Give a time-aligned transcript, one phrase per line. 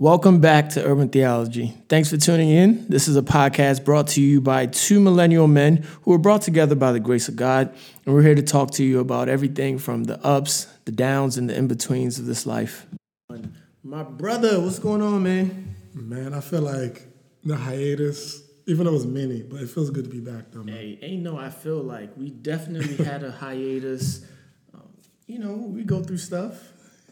[0.00, 1.74] Welcome back to Urban Theology.
[1.88, 2.86] Thanks for tuning in.
[2.88, 6.76] This is a podcast brought to you by two millennial men who were brought together
[6.76, 7.74] by the grace of God.
[8.06, 11.50] And we're here to talk to you about everything from the ups, the downs, and
[11.50, 12.86] the in betweens of this life.
[13.82, 15.74] My brother, what's going on, man?
[15.94, 17.02] Man, I feel like
[17.42, 20.62] the hiatus, even though it was mini, but it feels good to be back though,
[20.62, 20.76] man.
[20.76, 24.24] Hey, ain't no, I feel like we definitely had a hiatus.
[24.72, 24.90] Um,
[25.26, 26.54] you know, we go through stuff.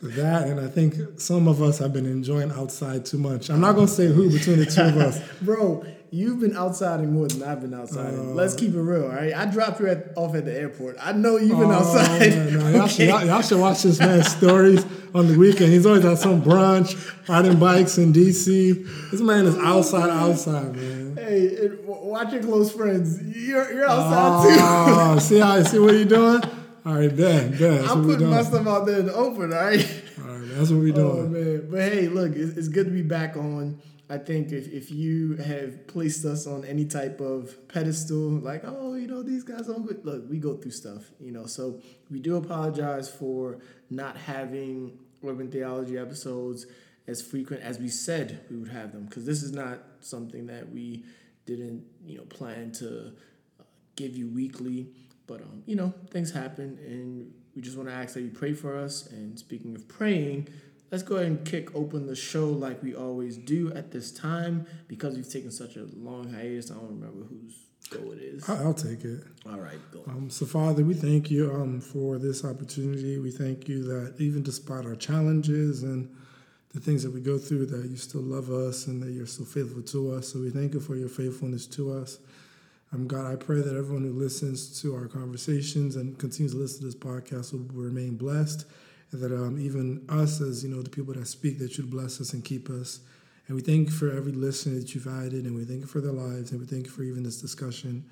[0.02, 3.48] That and I think some of us have been enjoying outside too much.
[3.48, 5.18] I'm not gonna say who between the two of us.
[5.40, 8.18] Bro, you've been outsiding more than I've been outsiding.
[8.20, 9.32] Uh, Let's keep it real, all right?
[9.34, 10.96] I dropped you at, off at the airport.
[11.00, 12.20] I know you've been Oh, outside.
[12.30, 13.08] man, no, y'all, should, Okay.
[13.08, 15.72] y'all, y'all should watch this man's stories on the weekend.
[15.72, 16.94] He's always at some brunch,
[17.26, 19.10] riding bikes in DC.
[19.10, 21.16] This man is outside, outside, man.
[21.16, 23.20] Hey, it, watch your close friends.
[23.22, 25.20] You're, you're outside too.
[25.20, 26.42] see how see what you're doing?
[26.86, 27.84] All right, bet, bet.
[27.88, 30.02] I'm putting my stuff out there in the open, all right?
[30.20, 31.32] All right, that's what we Oh doing.
[31.32, 33.80] man, but hey, look, it's, it's good to be back on.
[34.08, 38.94] I think if, if you have placed us on any type of pedestal, like oh,
[38.94, 40.04] you know these guys don't good.
[40.04, 41.46] Look, we go through stuff, you know.
[41.46, 43.58] So we do apologize for
[43.90, 46.66] not having urban theology episodes
[47.08, 50.70] as frequent as we said we would have them, because this is not something that
[50.70, 51.02] we
[51.46, 53.12] didn't, you know, plan to
[53.58, 53.64] uh,
[53.96, 54.86] give you weekly.
[55.26, 58.52] But um, you know, things happen, and we just want to ask that you pray
[58.52, 59.06] for us.
[59.06, 60.48] And speaking of praying,
[60.90, 64.66] let's go ahead and kick open the show like we always do at this time
[64.88, 66.70] because we've taken such a long hiatus.
[66.70, 68.48] I don't remember whose go it is.
[68.48, 69.22] I'll take it.
[69.48, 70.02] All right, go.
[70.08, 73.18] Um, so, Father, we thank you um, for this opportunity.
[73.18, 76.14] We thank you that even despite our challenges and
[76.74, 79.44] the things that we go through, that you still love us and that you're so
[79.44, 80.28] faithful to us.
[80.32, 82.18] So, we thank you for your faithfulness to us.
[82.92, 86.80] Um, God, I pray that everyone who listens to our conversations and continues to listen
[86.80, 88.64] to this podcast will remain blessed,
[89.12, 92.20] and that um, even us, as you know, the people that speak, that you'd bless
[92.20, 93.00] us and keep us.
[93.48, 96.00] And we thank you for every listener that you've added, and we thank you for
[96.00, 98.04] their lives, and we thank you for even this discussion.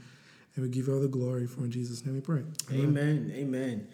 [0.55, 2.43] And we give you all the glory for in Jesus' name we pray.
[2.73, 3.33] Amen.
[3.35, 3.89] Amen.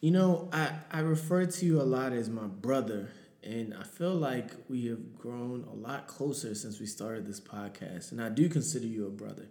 [0.00, 3.10] You know, I, I refer to you a lot as my brother,
[3.44, 8.10] and I feel like we have grown a lot closer since we started this podcast.
[8.10, 9.46] And I do consider you a brother.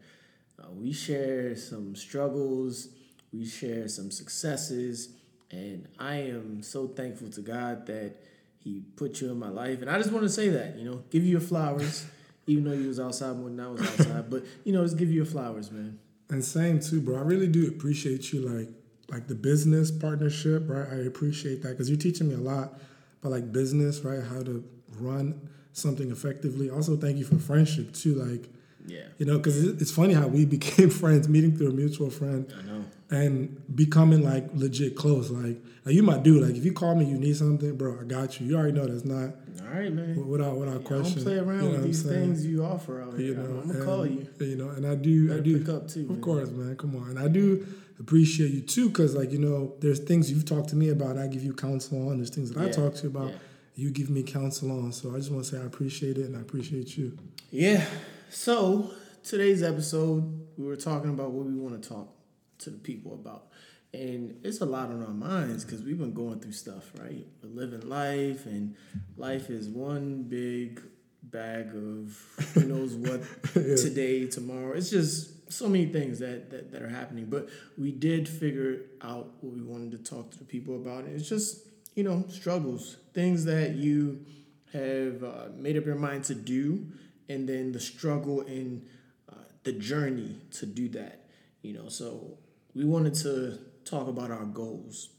[0.59, 2.89] Uh, we share some struggles,
[3.31, 5.09] we share some successes,
[5.51, 8.15] and I am so thankful to God that
[8.59, 9.81] He put you in my life.
[9.81, 12.05] And I just want to say that, you know, give you your flowers,
[12.47, 14.29] even though you was outside more than I was outside.
[14.29, 15.99] But you know, just give you your flowers, man.
[16.29, 17.17] And same too, bro.
[17.17, 18.69] I really do appreciate you, like
[19.09, 20.87] like the business partnership, right?
[20.91, 22.79] I appreciate that because you're teaching me a lot
[23.21, 24.23] about like business, right?
[24.23, 24.63] How to
[24.97, 26.69] run something effectively.
[26.69, 28.49] Also, thank you for friendship too, like
[28.89, 32.51] Yeah, you know, because it's funny how we became friends, meeting through a mutual friend.
[32.57, 32.85] I know.
[33.11, 35.29] and becoming like legit close.
[35.31, 36.43] Like, like you my dude.
[36.43, 37.99] Like if you call me, you need something, bro.
[38.01, 38.47] I got you.
[38.47, 40.27] You already know that's not All right, man.
[40.27, 41.23] without without I don't question.
[41.23, 42.19] play around you know with these saying?
[42.19, 43.27] things you offer out here.
[43.27, 44.27] You know, I'm gonna and, call you.
[44.39, 46.01] You know, and I do, I do pick up too.
[46.01, 46.21] Of man.
[46.21, 46.75] course, man.
[46.77, 47.65] Come on, and I do
[47.99, 51.11] appreciate you too, because like you know, there's things you've talked to me about.
[51.11, 52.17] and I give you counsel on.
[52.17, 53.29] There's things that I talk to you about.
[53.29, 53.35] yeah.
[53.75, 54.91] You give me counsel on.
[54.91, 57.17] So I just want to say I appreciate it and I appreciate you.
[57.49, 57.85] Yeah.
[58.31, 58.91] So
[59.23, 62.13] today's episode, we were talking about what we want to talk
[62.59, 63.47] to the people about,
[63.91, 67.25] and it's a lot on our minds because we've been going through stuff, right?
[67.41, 68.75] We're living life, and
[69.17, 70.79] life is one big
[71.23, 72.15] bag of
[72.53, 73.23] who knows what
[73.53, 74.73] today, tomorrow.
[74.73, 77.25] It's just so many things that, that that are happening.
[77.25, 81.19] But we did figure out what we wanted to talk to the people about, and
[81.19, 81.65] it's just
[81.95, 84.23] you know struggles, things that you
[84.71, 86.85] have uh, made up your mind to do,
[87.29, 88.85] and then the struggle and
[89.31, 91.27] uh, the journey to do that.
[91.61, 92.37] You know, so
[92.73, 95.09] we wanted to talk about our goals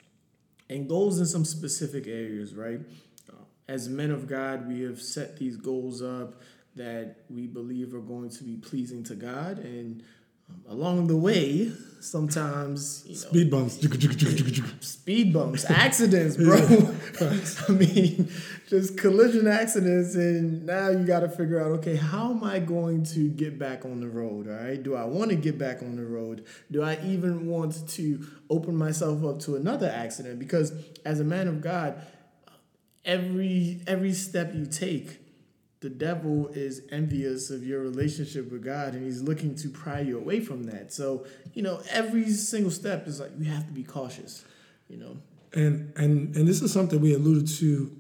[0.69, 2.81] and goals in some specific areas, right?
[3.29, 6.41] Uh, As men of God, we have set these goals up
[6.77, 10.03] that we believe are going to be pleasing to God, and
[10.69, 14.87] along the way, sometimes you know, Speed bumps.
[14.87, 16.57] speed bumps, accidents, bro.
[17.69, 18.31] I mean,
[18.69, 23.05] just collision accidents, and now you got to figure out, okay, how am I going
[23.05, 24.49] to get back on the road?
[24.49, 26.45] All right, do I want to get back on the road?
[26.71, 30.39] Do I even want to open myself up to another accident?
[30.39, 30.73] Because
[31.05, 32.01] as a man of God,
[33.05, 35.19] every every step you take.
[35.81, 40.19] The devil is envious of your relationship with God and he's looking to pry you
[40.19, 40.93] away from that.
[40.93, 44.45] So, you know, every single step is like, you have to be cautious,
[44.89, 45.17] you know.
[45.55, 47.91] And and and this is something we alluded to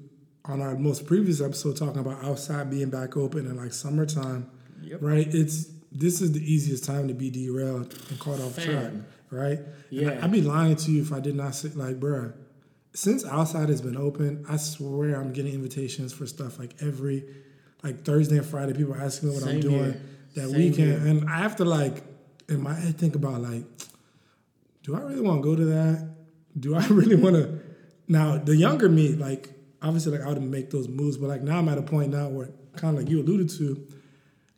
[0.44, 4.50] on our most previous episode, talking about outside being back open and like summertime,
[4.82, 4.98] Yep.
[5.02, 5.34] right?
[5.34, 8.92] It's this is the easiest time to be derailed and caught off track,
[9.30, 9.58] right?
[9.88, 10.10] Yeah.
[10.10, 12.32] And I, I'd be lying to you if I did not say like, bruh,
[12.94, 17.24] since outside has been open, I swear I'm getting invitations for stuff like every
[17.82, 20.02] like Thursday and Friday, people are asking me what I'm doing here.
[20.34, 21.10] that Same weekend, here.
[21.10, 22.02] and I have to like
[22.48, 23.64] in my head think about like,
[24.82, 26.08] do I really want to go to that?
[26.58, 27.60] Do I really want to?
[28.08, 29.50] Now the younger me, like
[29.80, 32.28] obviously, like I would make those moves, but like now I'm at a point now
[32.28, 33.86] where kind of like you alluded to,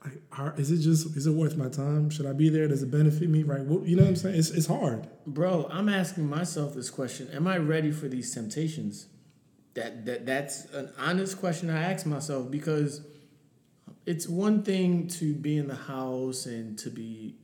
[0.03, 2.09] like, are, is it just is it worth my time?
[2.09, 2.67] Should I be there?
[2.67, 3.43] Does it benefit me?
[3.43, 3.61] Right?
[3.61, 4.37] What, you know what I'm saying?
[4.39, 5.07] It's it's hard.
[5.27, 9.07] Bro, I'm asking myself this question: Am I ready for these temptations?
[9.75, 13.03] That that that's an honest question I ask myself because
[14.07, 17.37] it's one thing to be in the house and to be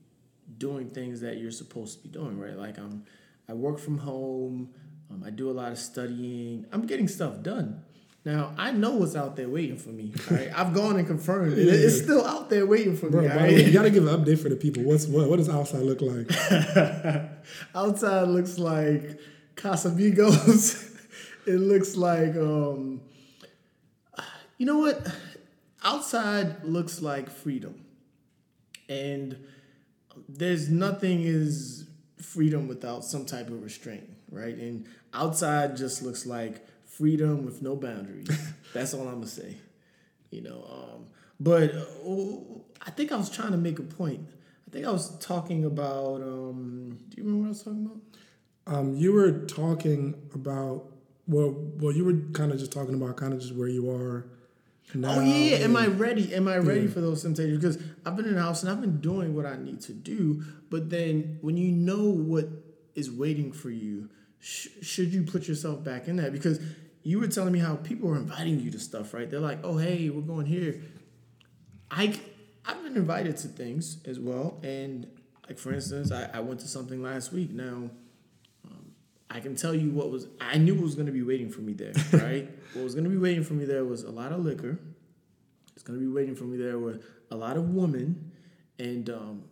[0.56, 2.56] doing things that you're supposed to be doing, right?
[2.56, 3.04] Like I'm,
[3.48, 4.70] I work from home.
[5.10, 6.66] Um, I do a lot of studying.
[6.72, 7.82] I'm getting stuff done.
[8.24, 10.12] Now I know what's out there waiting for me.
[10.30, 10.50] Right?
[10.54, 11.66] I've gone and confirmed it.
[11.68, 13.28] It's still out there waiting for Bro, me.
[13.28, 14.82] the way, you got to give an update for the people.
[14.82, 15.30] What's what?
[15.30, 16.30] What does outside look like?
[17.74, 19.18] Outside looks like
[19.54, 20.84] Casamigos.
[21.46, 23.00] it looks like um
[24.58, 25.06] you know what?
[25.88, 27.82] Outside looks like freedom.
[28.90, 29.38] And
[30.28, 31.86] there's nothing is
[32.18, 34.54] freedom without some type of restraint, right?
[34.54, 38.28] And outside just looks like freedom with no boundaries.
[38.74, 39.56] That's all I'm gonna say.
[40.30, 41.06] You know, um,
[41.40, 44.28] but uh, I think I was trying to make a point.
[44.66, 46.20] I think I was talking about.
[46.20, 48.76] Um, do you remember what I was talking about?
[48.76, 50.84] Um, you were talking about
[51.26, 54.26] well, well, you were kind of just talking about kind of just where you are.
[54.94, 56.34] Now, Oh yeah, am I ready?
[56.34, 57.58] Am I ready for those temptations?
[57.58, 60.42] Because I've been in the house and I've been doing what I need to do.
[60.70, 62.48] But then when you know what
[62.94, 64.08] is waiting for you,
[64.40, 66.32] sh- should you put yourself back in that?
[66.32, 66.60] Because
[67.02, 69.30] you were telling me how people are inviting you to stuff, right?
[69.30, 70.80] They're like, "Oh hey, we're going here."
[71.90, 72.18] I
[72.64, 75.06] I've been invited to things as well, and
[75.48, 77.50] like for instance, I, I went to something last week.
[77.50, 77.90] Now,
[79.30, 81.60] I can tell you what was I knew what was going to be waiting for
[81.60, 81.92] me there.
[82.12, 84.78] Right, what was going to be waiting for me there was a lot of liquor.
[85.74, 88.32] It's going to be waiting for me there with a lot of women,
[88.78, 89.44] and um,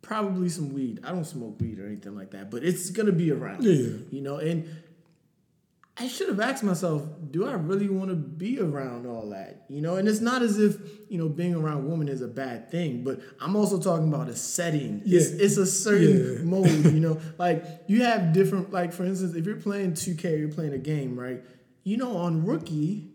[0.00, 1.00] probably some weed.
[1.04, 3.64] I don't smoke weed or anything like that, but it's going to be around.
[3.64, 3.98] Yeah.
[4.10, 4.68] you know, and
[5.98, 9.66] I should have asked myself, do I really want to be around all that?
[9.68, 10.78] You know, and it's not as if,
[11.10, 14.34] you know, being around women is a bad thing, but I'm also talking about a
[14.34, 15.02] setting.
[15.04, 15.44] It's, Yeah.
[15.44, 16.44] it's a certain Yeah.
[16.44, 20.48] mode, you know, like you have different, like for instance, if you're playing 2K, you're
[20.48, 21.44] playing a game, right?
[21.84, 23.11] You know, on rookie,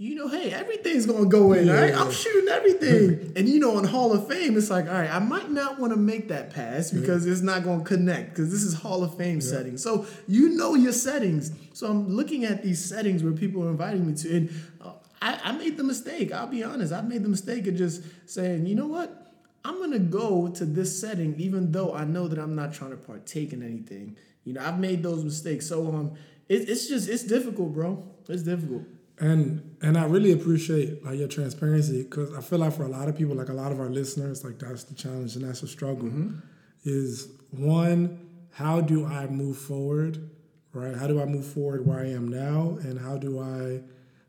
[0.00, 1.92] you know, hey, everything's gonna go in, all right?
[1.92, 3.32] I'm shooting everything.
[3.36, 5.92] and you know, on Hall of Fame, it's like, all right, I might not want
[5.92, 9.40] to make that pass because it's not gonna connect because this is Hall of Fame
[9.40, 9.82] settings.
[9.82, 11.50] So you know your settings.
[11.72, 14.50] So I'm looking at these settings where people are inviting me to, and
[14.80, 16.32] uh, I, I made the mistake.
[16.32, 19.26] I'll be honest, I made the mistake of just saying, you know what?
[19.64, 22.96] I'm gonna go to this setting, even though I know that I'm not trying to
[22.96, 24.16] partake in anything.
[24.44, 25.66] You know, I've made those mistakes.
[25.66, 26.12] So um,
[26.48, 28.06] it, it's just it's difficult, bro.
[28.28, 28.84] It's difficult.
[29.20, 33.08] And and I really appreciate like your transparency because I feel like for a lot
[33.08, 35.68] of people, like a lot of our listeners, like that's the challenge and that's the
[35.68, 36.08] struggle.
[36.08, 36.38] Mm-hmm.
[36.84, 38.18] Is one,
[38.52, 40.30] how do I move forward?
[40.72, 40.96] Right?
[40.96, 43.82] How do I move forward where I am now, and how do I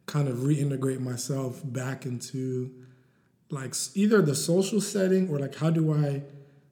[0.05, 2.71] kind of reintegrate myself back into
[3.51, 6.23] like either the social setting or like how do I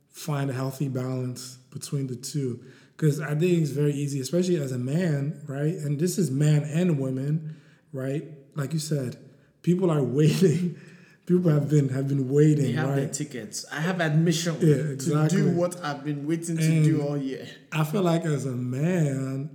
[0.10, 2.64] find a healthy balance between the two?
[2.96, 5.76] Because I think it's very easy, especially as a man, right?
[5.76, 7.58] And this is man and women,
[7.98, 8.24] right?
[8.56, 9.18] Like you said,
[9.62, 10.78] people are waiting.
[11.26, 12.96] People have been have been waiting, They have right?
[13.02, 13.66] their tickets.
[13.70, 15.42] I have admission Yeah, exactly.
[15.42, 17.46] to do what I've been waiting to do all year.
[17.74, 19.50] I feel like as a man,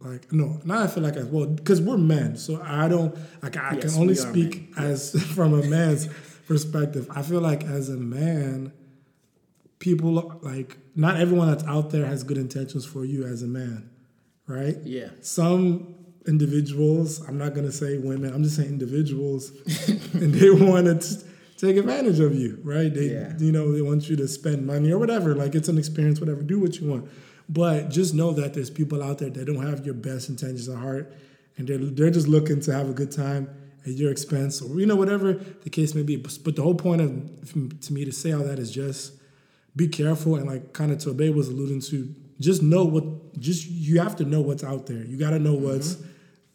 [0.00, 3.56] like no, not I feel like as well because we're men, so I don't like
[3.56, 6.08] I Yes, can only speak as from a man's
[6.48, 7.06] perspective.
[7.14, 8.72] I feel like as a man,
[9.78, 13.90] people like not everyone that's out there has good intentions for you as a man,
[14.48, 14.76] right?
[14.82, 15.10] Yeah.
[15.20, 15.95] Some
[16.26, 19.50] individuals, I'm not gonna say women, I'm just saying individuals,
[20.14, 21.24] and they want to
[21.56, 22.92] take advantage of you, right?
[22.92, 23.32] They, Yeah.
[23.38, 25.34] you know, they want you to spend money or whatever.
[25.34, 26.42] Like it's an experience, whatever.
[26.42, 27.08] Do what you want,
[27.48, 30.78] but just know that there's people out there that don't have your best intentions at
[30.78, 31.14] heart,
[31.56, 33.48] and they're they're just looking to have a good time
[33.84, 36.16] at your expense, or you know, whatever the case may be.
[36.16, 39.12] But, but the whole point of to me to say all that is just
[39.76, 43.68] be careful and like kind of to obey was alluding to just know what just
[43.68, 45.66] you have to know what's out there you got to know mm-hmm.
[45.66, 45.98] what's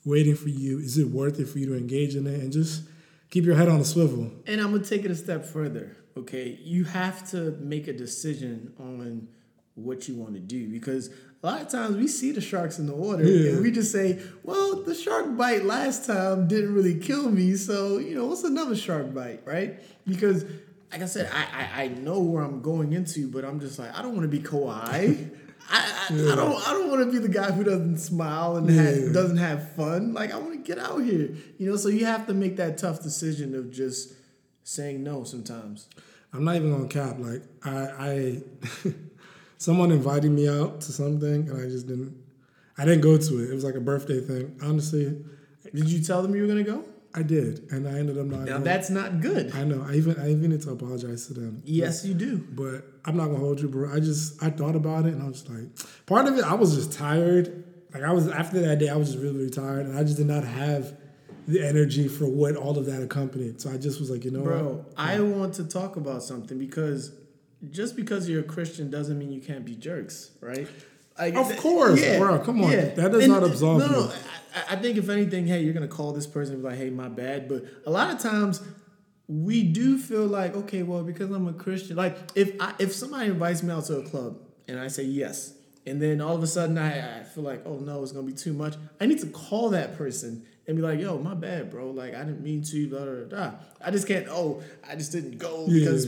[0.05, 2.83] waiting for you is it worth it for you to engage in it and just
[3.29, 5.95] keep your head on a swivel And I'm gonna take it a step further.
[6.17, 9.27] Okay, you have to make a decision on
[9.75, 11.09] what you want to do because
[11.41, 13.51] a lot of times we see the sharks in the water Yeah.
[13.51, 17.97] and we just say, "Well, the shark bite last time didn't really kill me, so
[17.97, 20.43] you know what's another shark bite, right?" Because
[20.91, 23.97] like I said, I I, I know where I'm going into, but I'm just like
[23.97, 25.29] I don't want to be Kawhi.
[25.69, 28.69] I, I, I don't I don't want to be the guy who doesn't smile and
[28.69, 30.13] ha- doesn't have fun.
[30.13, 31.77] Like I want to get out here, you know.
[31.77, 34.13] So you have to make that tough decision of just
[34.63, 35.87] saying no sometimes.
[36.33, 37.17] I'm not even gonna cap.
[37.19, 38.41] Like I, I
[39.57, 42.15] someone invited me out to something, and I just didn't.
[42.77, 43.51] I didn't go to it.
[43.51, 44.57] It was like a birthday thing.
[44.63, 45.23] Honestly,
[45.73, 46.83] Did you tell them you were gonna go?
[47.13, 48.39] I did, and I ended up not.
[48.39, 48.63] Now going.
[48.63, 49.53] that's not good.
[49.53, 49.85] I know.
[49.87, 51.61] I even I even need to apologize to them.
[51.65, 52.37] Yes, you do.
[52.37, 53.93] But I'm not gonna hold you, bro.
[53.93, 55.67] I just I thought about it, and I was like,
[56.05, 57.65] part of it, I was just tired.
[57.93, 60.17] Like I was after that day, I was just really, really tired, and I just
[60.17, 60.95] did not have
[61.47, 63.59] the energy for what all of that accompanied.
[63.59, 64.47] So I just was like, you know what?
[64.47, 67.11] Bro, I want to talk about something because
[67.69, 70.67] just because you're a Christian doesn't mean you can't be jerks, right?
[71.17, 72.71] Like, Of course, bro, come on.
[72.71, 73.91] That does not absolve no, you.
[73.91, 74.11] No,
[74.55, 76.89] I, I think if anything, hey, you're gonna call this person and be like, hey,
[76.89, 77.47] my bad.
[77.47, 78.61] But a lot of times
[79.27, 83.27] we do feel like, okay, well, because I'm a Christian, like if I, if somebody
[83.27, 85.53] invites me out to a club and I say yes,
[85.85, 88.33] and then all of a sudden I, I feel like, oh no, it's gonna be
[88.33, 88.75] too much.
[88.99, 91.91] I need to call that person and be like, yo, my bad, bro.
[91.91, 93.51] Like I didn't mean to, blah, blah, blah.
[93.83, 95.79] I just can't, oh, I just didn't go Yeah.
[95.79, 96.07] because,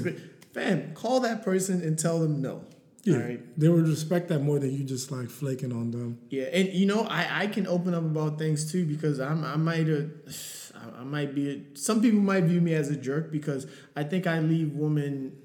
[0.53, 2.63] fam, call that person and tell them no.
[3.03, 3.60] Yeah, right.
[3.60, 6.19] they would respect that more than you just like flaking on them.
[6.29, 9.57] Yeah, and you know, I, I can open up about things too because I'm I
[9.57, 10.03] might uh,
[10.75, 14.03] I- I might be a, some people might view me as a jerk because I
[14.03, 15.38] think I leave women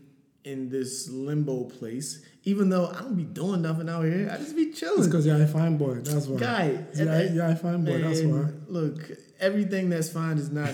[0.45, 4.31] in this limbo place even though I don't be doing nothing out here.
[4.33, 5.05] I just be It's chilling.
[5.05, 5.97] because you're a fine boy.
[5.97, 6.39] That's why.
[6.41, 8.01] Guy, yeah, yeah, a fine boy.
[8.01, 8.45] That's why.
[8.69, 10.73] Look, everything that's fine is not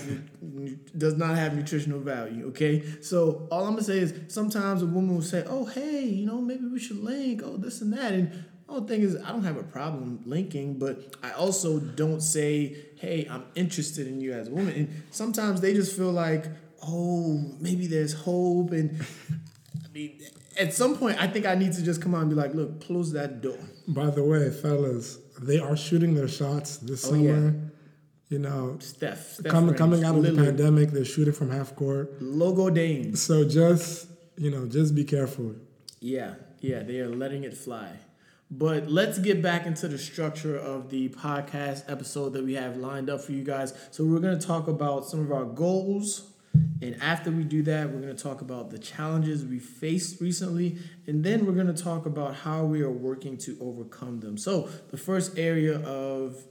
[0.97, 2.47] does not have nutritional value.
[2.47, 6.25] Okay, so all I'm gonna say is sometimes a woman will say, "Oh, hey, you
[6.25, 7.41] know, maybe we should link.
[7.43, 10.79] Oh, this and that." And the whole thing is, I don't have a problem linking,
[10.79, 15.59] but I also don't say, "Hey, I'm interested in you as a woman." And sometimes
[15.59, 16.45] they just feel like,
[16.87, 18.87] "Oh, maybe there's hope." And
[19.83, 20.21] I mean,
[20.57, 22.81] at some point, I think I need to just come out and be like, "Look,
[22.85, 23.57] close that door."
[23.87, 27.23] By the way, fellas, they are shooting their shots this Oh, summer.
[27.23, 27.51] yeah.
[28.29, 32.21] You know, Steph, Steph coming coming out of the pandemic, they're shooting from half court.
[32.21, 33.15] Logo Dame.
[33.15, 34.07] So just
[34.37, 35.55] you know, just be careful.
[36.01, 37.89] Yeah, yeah, they are letting it fly.
[38.51, 43.09] But let's get back into the structure of the podcast episode that we have lined
[43.09, 43.73] up for you guys.
[43.91, 46.31] So we're going to talk about some of our goals.
[46.81, 50.77] And after we do that, we're going to talk about the challenges we faced recently.
[51.07, 54.37] And then we're going to talk about how we are working to overcome them.
[54.37, 56.43] So the first area of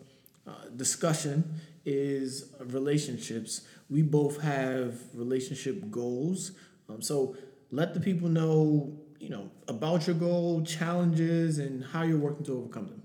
[0.47, 3.63] uh, discussion is relationships.
[3.91, 6.53] We both have relationship goals.
[6.89, 7.37] Um, so
[7.71, 12.59] let the people know, you know, about your goal, challenges, and how you're working to
[12.59, 13.03] overcome them.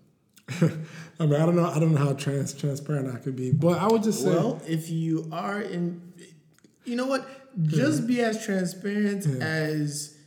[1.20, 3.78] I mean, I don't know, I don't know how trans transparent I could be, but
[3.78, 6.09] I would just say, Well, if you are in,
[6.90, 7.22] you know what?
[7.56, 7.68] Hmm.
[7.68, 9.42] Just be as transparent hmm.
[9.42, 10.18] as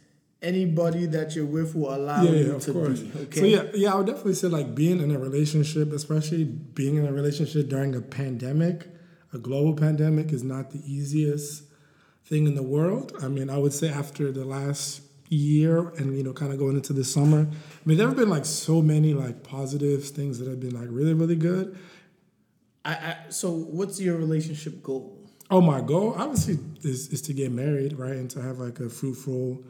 [0.42, 3.00] anybody that you're with will allow yeah, you yeah, of to course.
[3.00, 3.20] be.
[3.20, 3.40] Okay.
[3.40, 7.06] So yeah, yeah, I would definitely say like being in a relationship, especially being in
[7.06, 8.88] a relationship during a pandemic,
[9.32, 11.64] a global pandemic, is not the easiest
[12.24, 13.12] thing in the world.
[13.22, 16.76] I mean, I would say after the last year and you know, kind of going
[16.76, 20.48] into the summer, I mean, there have been like so many like positive things that
[20.48, 21.78] have been like really, really good.
[22.84, 25.21] I, I, so, what's your relationship goal?
[25.52, 28.88] Oh, my goal obviously is, is to get married, right, and to have like a
[28.88, 29.62] fruitful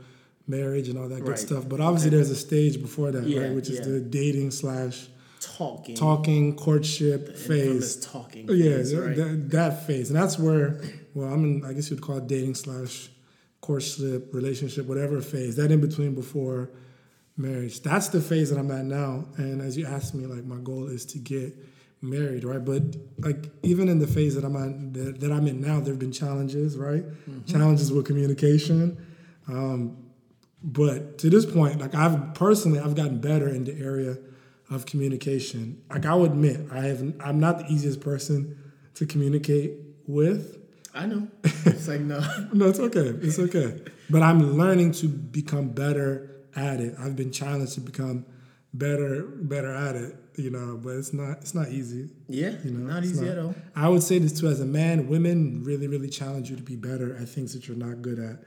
[0.46, 1.38] marriage and all that good Right.
[1.38, 1.68] stuff.
[1.68, 3.84] But obviously, there's a stage before that, Yeah, right, which is yeah.
[3.92, 5.08] the dating slash
[5.40, 5.96] Talking.
[5.96, 7.96] talking courtship Infamous phase.
[7.96, 8.46] talking.
[8.48, 9.16] Oh, yeah, phase, that, right?
[9.16, 10.80] that, that phase, and that's where,
[11.14, 11.64] well, I'm in.
[11.64, 13.08] I guess you'd call it dating slash
[13.60, 15.56] courtship, relationship, whatever phase.
[15.56, 16.70] That in between before
[17.36, 17.80] marriage.
[17.82, 19.24] That's the phase that I'm at now.
[19.36, 21.54] And as you asked me, like my goal is to get
[22.02, 22.62] married, right?
[22.64, 25.92] But like even in the phase that I'm at, that, that I'm in now, there
[25.92, 27.04] have been challenges, right?
[27.46, 28.98] Challenges with communication.
[29.48, 29.96] Um,
[30.62, 34.18] but to this point, like I've personally, I've gotten better in the area
[34.70, 35.82] of communication.
[35.90, 38.58] Like I would admit, I have, I'm not the easiest person
[38.94, 39.72] to communicate
[40.06, 40.58] with.
[40.94, 41.28] I know.
[41.64, 42.20] It's like, no.
[42.52, 43.08] No, it's okay.
[43.22, 43.80] It's okay.
[44.10, 46.94] But I'm learning to become better at it.
[46.98, 48.26] I've been challenged to become
[48.74, 50.16] better, better at it.
[50.36, 52.08] You know, but it's not, it's not easy.
[52.26, 53.54] Yeah, You know, not easy not- at all.
[53.76, 56.74] I would say this too as a man, women really, really challenge you to be
[56.74, 58.38] better at things that you're not good at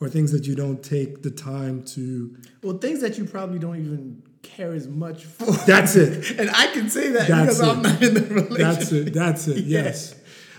[0.00, 2.36] or things that you don't take the time to.
[2.62, 5.50] Well, things that you probably don't even care as much for.
[5.66, 6.38] That's it.
[6.38, 7.66] and I can say that That's because it.
[7.66, 8.58] I'm not in the relationship.
[8.58, 9.12] That's it.
[9.14, 9.56] That's it.
[9.64, 9.82] Yeah.
[9.84, 10.14] Yes.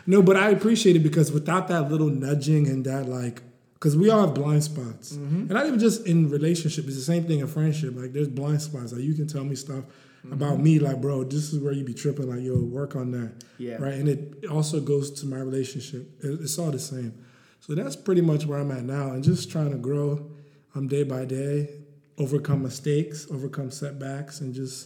[0.06, 3.42] No, but I appreciate it because without that little nudging and that like,
[3.86, 5.36] because we all have blind spots, Mm-hmm.
[5.42, 6.86] and not even just in relationship.
[6.88, 7.94] It's the same thing in friendship.
[7.96, 8.92] Like there's blind spots.
[8.94, 10.34] Like you can tell me stuff Mm-hmm.
[10.34, 10.80] about me.
[10.80, 12.28] Like bro, this is where you be tripping.
[12.34, 13.32] Like yo, work on that.
[13.60, 13.76] Yeah.
[13.76, 13.94] Right.
[13.94, 16.04] And it also goes to my relationship.
[16.24, 17.14] It's all the same.
[17.60, 20.08] So that's pretty much where I'm at now, and just trying to grow,
[20.76, 21.58] um, day by day.
[22.18, 24.78] overcome mistakes, overcome setbacks, and just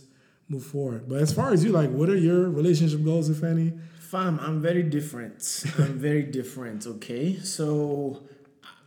[0.50, 1.02] move forward.
[1.08, 3.68] But as far as you, like, what are your relationship goals, if any?
[4.00, 5.38] Fam, I'm very different.
[5.78, 7.26] I'm very different, okay?
[7.58, 8.24] So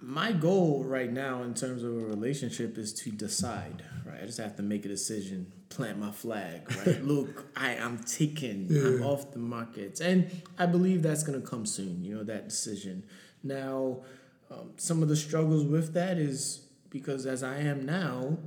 [0.02, 4.18] my goal right now in terms of a relationship is to decide, right?
[4.21, 7.02] I just have to make a decision, plant my flag, right?
[7.04, 8.66] Look, I am taken.
[8.68, 8.82] Yeah.
[8.82, 10.00] I'm off the market.
[10.00, 13.04] And I believe that's going to come soon, you know, that decision.
[13.44, 13.99] Now,
[14.50, 18.38] um, some of the struggles with that is because as I am now,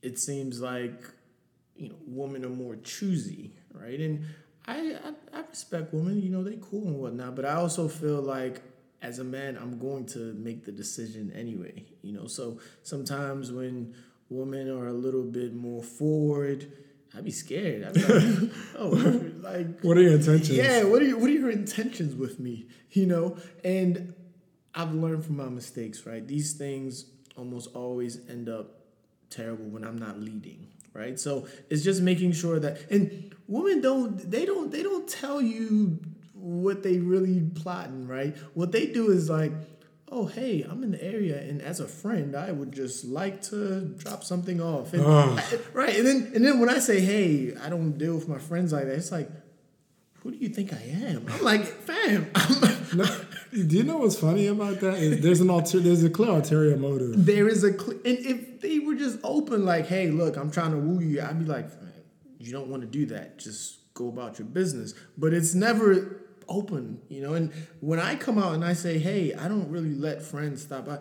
[0.00, 1.02] it seems like,
[1.76, 3.98] you know, women are more choosy, right?
[3.98, 4.26] And
[4.66, 8.22] I, I, I respect women, you know, they cool and whatnot, but I also feel
[8.22, 8.62] like
[9.02, 12.26] as a man, I'm going to make the decision anyway, you know.
[12.26, 13.94] So sometimes when
[14.28, 16.72] women are a little bit more forward,
[17.14, 17.84] I'd be scared.
[17.84, 18.88] I'd be like, oh,
[19.40, 20.56] like what are your intentions?
[20.56, 22.68] Yeah, what are your, what are your intentions with me?
[22.92, 24.14] You know, and
[24.74, 26.06] I've learned from my mistakes.
[26.06, 27.06] Right, these things
[27.36, 28.78] almost always end up
[29.30, 31.18] terrible when I'm not leading right?
[31.18, 35.98] So it's just making sure that and women don't they don't they don't tell you
[36.42, 38.36] what they really plotting, right?
[38.54, 39.52] What they do is like,
[40.10, 43.80] oh hey, I'm in the area, and as a friend, I would just like to
[43.96, 45.96] drop something off, and, I, right?
[45.96, 48.84] And then and then when I say hey, I don't deal with my friends like
[48.86, 48.94] that.
[48.94, 49.30] It's like.
[50.22, 51.26] Who do you think I am?
[51.28, 52.30] I'm like, fam.
[52.94, 53.04] no,
[53.50, 54.94] do you know what's funny about that?
[54.94, 57.26] Is there's an alter, there's a clear ulterior motive.
[57.26, 60.70] There is a cl- and if they were just open, like, hey, look, I'm trying
[60.70, 61.66] to woo you, I'd be like,
[62.38, 63.40] you don't want to do that.
[63.40, 64.94] Just go about your business.
[65.18, 66.21] But it's never
[66.52, 67.34] open, you know.
[67.34, 70.86] And when I come out and I say, hey, I don't really let friends stop
[70.86, 70.98] by.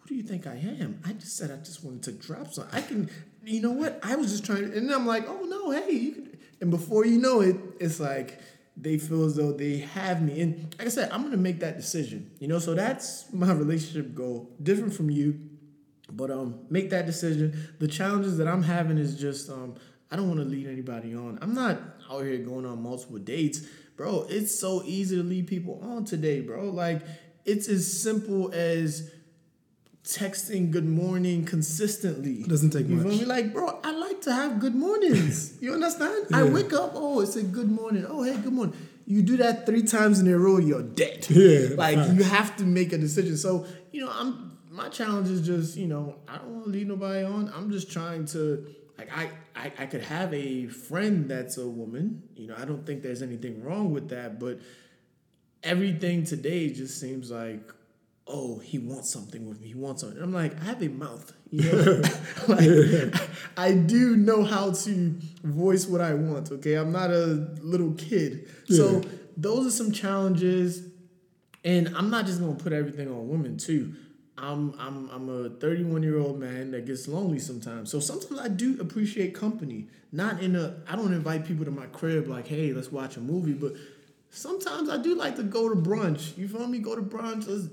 [0.00, 1.00] Who do you think I am?
[1.06, 2.66] I just said I just wanted to drop some.
[2.72, 3.10] I can,
[3.44, 4.00] you know what?
[4.02, 6.38] I was just trying and I'm like, oh no, hey, you can.
[6.60, 8.40] And before you know it, it's like
[8.76, 10.40] they feel as though they have me.
[10.40, 12.30] And like I said, I'm gonna make that decision.
[12.40, 14.50] You know, so that's my relationship goal.
[14.62, 15.38] Different from you.
[16.10, 17.68] But um, make that decision.
[17.78, 19.74] The challenges that I'm having is just um,
[20.10, 21.38] I don't want to lead anybody on.
[21.42, 21.78] I'm not
[22.10, 23.66] out here going on multiple dates,
[23.98, 24.24] bro.
[24.30, 26.70] It's so easy to lead people on today, bro.
[26.70, 27.02] Like
[27.44, 29.10] it's as simple as
[30.04, 32.36] texting good morning consistently.
[32.36, 33.14] It doesn't take you much.
[33.14, 33.26] You?
[33.26, 35.58] Like, bro, I like to have good mornings.
[35.60, 36.26] You understand?
[36.30, 36.38] yeah.
[36.38, 38.06] I wake up, oh, it's a good morning.
[38.08, 38.76] Oh, hey, good morning.
[39.06, 41.26] You do that three times in a row, you're dead.
[41.30, 41.70] Yeah.
[41.74, 43.36] Like you have to make a decision.
[43.36, 46.86] So, you know, I'm my challenge is just, you know, I don't want to lead
[46.86, 47.50] nobody on.
[47.54, 48.64] I'm just trying to
[48.98, 52.22] like I, I I could have a friend that's a woman.
[52.34, 54.58] You know, I don't think there's anything wrong with that, but
[55.62, 57.72] everything today just seems like
[58.28, 59.68] oh, he wants something with me.
[59.68, 60.22] He wants something.
[60.22, 61.32] I'm like, I have a mouth.
[61.50, 62.02] You know,
[62.48, 63.14] like,
[63.56, 66.52] I do know how to voice what I want.
[66.52, 68.48] Okay, I'm not a little kid.
[68.66, 68.76] Yeah.
[68.76, 69.02] So
[69.36, 70.86] those are some challenges,
[71.64, 73.94] and I'm not just gonna put everything on women too.
[74.40, 77.90] I'm I'm I'm a 31 year old man that gets lonely sometimes.
[77.90, 79.88] So sometimes I do appreciate company.
[80.12, 83.20] Not in a I don't invite people to my crib like, hey, let's watch a
[83.20, 83.72] movie, but
[84.30, 86.36] sometimes I do like to go to brunch.
[86.38, 86.78] You feel me?
[86.78, 87.68] Go to brunch, let's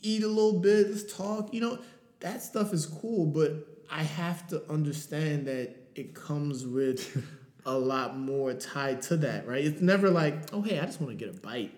[0.00, 1.52] eat a little bit, let's talk.
[1.52, 1.78] You know,
[2.20, 7.22] that stuff is cool, but I have to understand that it comes with
[7.66, 9.64] a lot more tied to that, right?
[9.64, 11.72] It's never like, oh hey, I just want to get a bite.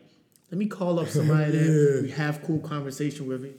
[0.51, 1.65] Let me call up somebody yeah.
[1.65, 3.59] that we have cool conversation with.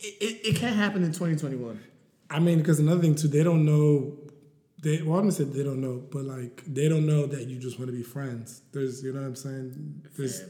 [0.00, 1.80] It, it, can't happen in 2021.
[2.30, 4.16] I mean, because another thing too, they don't know.
[4.82, 7.58] They well, I'm gonna say they don't know, but like they don't know that you
[7.58, 8.62] just want to be friends.
[8.72, 10.06] There's, you know what I'm saying?
[10.16, 10.44] There's,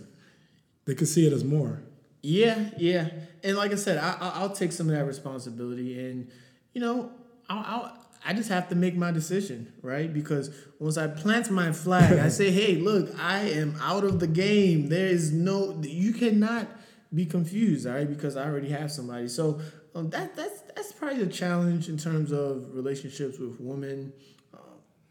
[0.84, 1.82] they could see it as more.
[2.20, 3.08] Yeah, yeah,
[3.42, 6.30] and like I said, I, I'll take some of that responsibility, and
[6.74, 7.10] you know,
[7.48, 10.12] I'll, I'll I just have to make my decision, right?
[10.12, 14.26] Because once I plant my flag, I say, "Hey, look, I am out of the
[14.26, 14.88] game.
[14.88, 16.68] There is no, you cannot
[17.14, 18.08] be confused, all right?
[18.08, 19.60] Because I already have somebody." So
[19.94, 24.12] um, that that's that's probably the challenge in terms of relationships with women.
[24.54, 24.58] Uh,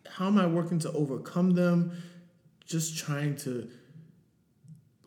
[0.10, 1.92] how am I working to overcome them?
[2.66, 3.70] Just trying to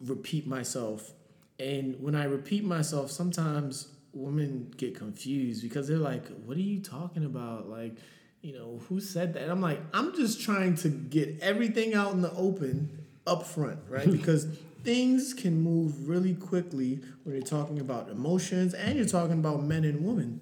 [0.00, 1.12] repeat myself
[1.60, 6.80] and when I repeat myself, sometimes women get confused because they're like, "What are you
[6.80, 7.96] talking about?" Like,
[8.40, 9.42] you know, who said that?
[9.42, 13.80] And I'm like, I'm just trying to get everything out in the open up front,
[13.90, 14.10] right?
[14.18, 14.46] because
[14.82, 19.84] things can move really quickly when you're talking about emotions and you're talking about men
[19.84, 20.40] and women.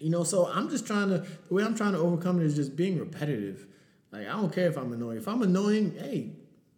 [0.00, 2.56] You know, so I'm just trying to the way I'm trying to overcome it is
[2.56, 3.66] just being repetitive.
[4.12, 5.18] Like I don't care if I'm annoying.
[5.18, 6.32] If I'm annoying, hey,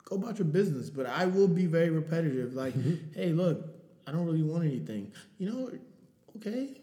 [0.04, 0.90] go about your business.
[0.90, 2.54] But I will be very repetitive.
[2.54, 3.12] Like, mm-hmm.
[3.14, 3.68] hey, look,
[4.06, 5.12] I don't really want anything.
[5.38, 5.70] You know,
[6.36, 6.80] okay,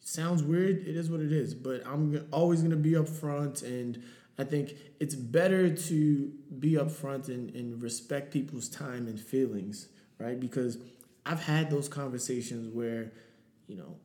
[0.00, 0.86] sounds weird.
[0.86, 1.54] It is what it is.
[1.54, 4.02] But I'm always gonna be upfront, and
[4.38, 10.38] I think it's better to be upfront and, and respect people's time and feelings, right?
[10.38, 10.78] Because
[11.24, 13.12] I've had those conversations where,
[13.66, 13.96] you know,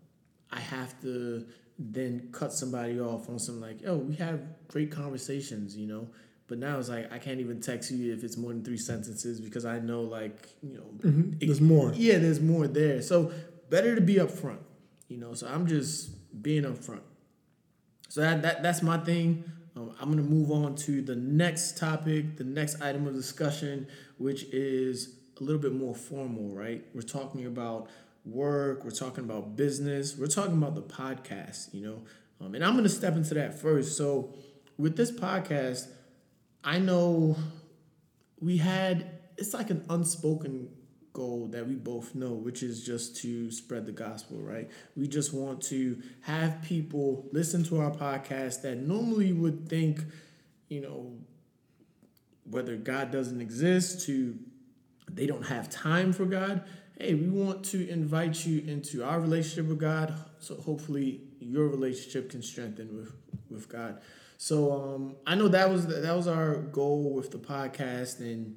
[0.52, 1.46] I have to
[1.78, 6.08] then cut somebody off on some like, oh, we have great conversations, you know.
[6.48, 9.40] But now it's like I can't even text you if it's more than three sentences
[9.40, 11.38] because I know like you know mm-hmm.
[11.40, 11.94] there's more.
[11.96, 13.02] Yeah, there's more there.
[13.02, 13.32] So
[13.70, 14.60] better to be upfront,
[15.08, 15.34] you know.
[15.34, 16.10] So I'm just
[16.44, 17.04] being upfront.
[18.10, 19.46] So that, that that's my thing.
[19.76, 24.44] Um, I'm gonna move on to the next topic, the next item of discussion, which
[24.46, 26.86] is a little bit more formal, right?
[26.94, 27.90] We're talking about
[28.26, 32.02] work, we're talking about business, we're talking about the podcast, you know.
[32.40, 33.98] Um, and I'm gonna step into that first.
[33.98, 34.34] So
[34.78, 35.88] with this podcast
[36.64, 37.38] I know
[38.40, 40.70] we had it's like an unspoken
[41.14, 44.70] goal that we both know, which is just to spread the gospel, right?
[44.96, 50.02] We just want to have people listen to our podcast that normally would think,
[50.70, 51.14] you know,
[52.50, 54.38] whether God doesn't exist, to
[55.10, 56.64] they don't have time for God.
[56.98, 62.30] Hey, we want to invite you into our relationship with God, so hopefully your relationship
[62.30, 63.12] can strengthen with
[63.50, 64.02] with God.
[64.38, 68.56] So um, I know that was that was our goal with the podcast and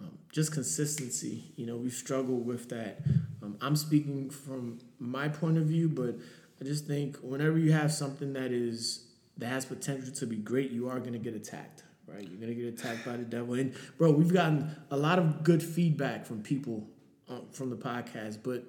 [0.00, 1.52] um, just consistency.
[1.56, 3.00] You know, we've struggled with that.
[3.42, 6.16] Um, I'm speaking from my point of view, but
[6.60, 9.06] I just think whenever you have something that is
[9.38, 12.22] that has potential to be great, you are going to get attacked, right?
[12.22, 13.54] You're going to get attacked by the devil.
[13.54, 16.86] And bro, we've gotten a lot of good feedback from people
[17.28, 18.64] uh, from the podcast, but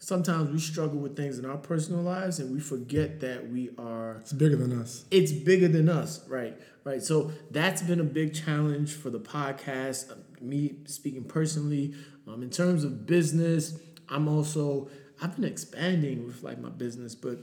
[0.00, 4.16] sometimes we struggle with things in our personal lives and we forget that we are
[4.20, 8.34] it's bigger than us it's bigger than us right right so that's been a big
[8.34, 11.94] challenge for the podcast me speaking personally
[12.26, 14.88] um, in terms of business i'm also
[15.22, 17.38] i've been expanding with like my business but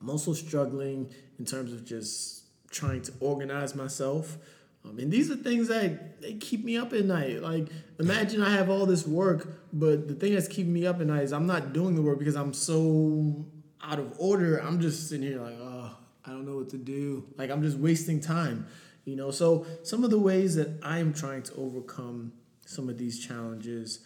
[0.00, 4.38] i'm also struggling in terms of just trying to organize myself
[4.84, 7.42] um, and these are things that they keep me up at night.
[7.42, 11.06] Like, imagine I have all this work, but the thing that's keeping me up at
[11.06, 13.46] night is I'm not doing the work because I'm so
[13.82, 14.58] out of order.
[14.58, 17.24] I'm just sitting here like, oh, I don't know what to do.
[17.36, 18.66] Like, I'm just wasting time,
[19.08, 19.30] you know?
[19.30, 22.32] So, some of the ways that I am trying to overcome
[22.66, 24.00] some of these challenges,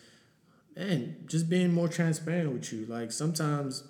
[0.77, 2.87] and just being more transparent with you.
[2.87, 3.85] Like, sometimes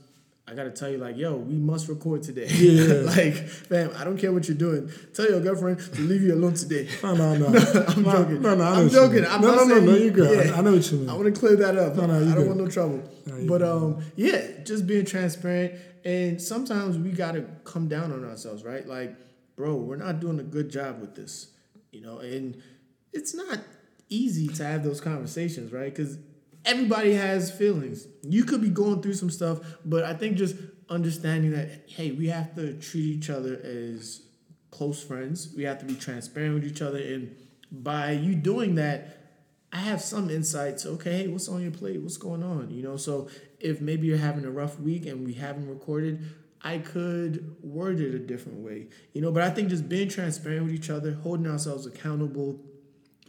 [0.48, 2.46] I gotta tell you, like, yo, we must record today.
[2.50, 3.02] Yeah.
[3.02, 4.90] like, fam, I don't care what you're doing.
[5.14, 6.88] Tell your girlfriend to leave you alone today.
[7.02, 7.46] No, no, no.
[7.88, 8.42] I'm no, joking.
[8.42, 9.24] No, no, I am joking.
[9.24, 10.46] I'm no, not no, saying, no, no, you're good.
[10.46, 10.58] Yeah.
[10.58, 11.10] I know what you mean.
[11.10, 11.94] I want to clear that up.
[11.94, 12.46] No, no, I don't good.
[12.48, 13.02] want no trouble.
[13.26, 15.74] No, but um, yeah, just being transparent.
[16.04, 18.86] And sometimes we gotta come down on ourselves, right?
[18.86, 19.14] Like,
[19.56, 21.48] bro, we're not doing a good job with this,
[21.90, 22.18] you know.
[22.18, 22.60] And
[23.12, 23.60] it's not
[24.08, 25.94] easy to have those conversations, right?
[25.94, 26.18] Because
[26.64, 28.06] everybody has feelings.
[28.22, 30.56] You could be going through some stuff, but I think just
[30.88, 34.22] understanding that hey, we have to treat each other as
[34.70, 35.52] close friends.
[35.56, 37.36] We have to be transparent with each other, and
[37.70, 39.18] by you doing that,
[39.72, 40.84] I have some insights.
[40.84, 42.00] Okay, what's on your plate?
[42.00, 42.70] What's going on?
[42.70, 46.22] You know, so if maybe you're having a rough week and we haven't recorded,
[46.62, 48.86] I could word it a different way.
[49.12, 52.60] You know, but I think just being transparent with each other, holding ourselves accountable,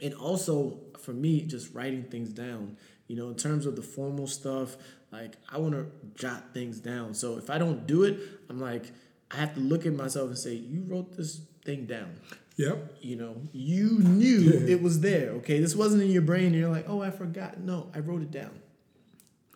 [0.01, 2.77] and also for me, just writing things down.
[3.07, 4.77] You know, in terms of the formal stuff,
[5.11, 7.13] like I want to jot things down.
[7.13, 8.19] So if I don't do it,
[8.49, 8.91] I'm like,
[9.31, 12.15] I have to look at myself and say, you wrote this thing down.
[12.57, 12.97] Yep.
[13.01, 15.31] You know, you knew it was there.
[15.31, 16.47] Okay, this wasn't in your brain.
[16.47, 17.59] And you're like, oh, I forgot.
[17.59, 18.59] No, I wrote it down.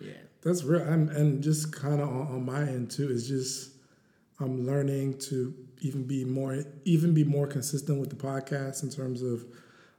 [0.01, 0.13] Yeah.
[0.41, 0.81] That's real.
[0.81, 3.71] And, and just kind of on, on my end too is just
[4.39, 9.21] I'm learning to even be more even be more consistent with the podcast in terms
[9.21, 9.45] of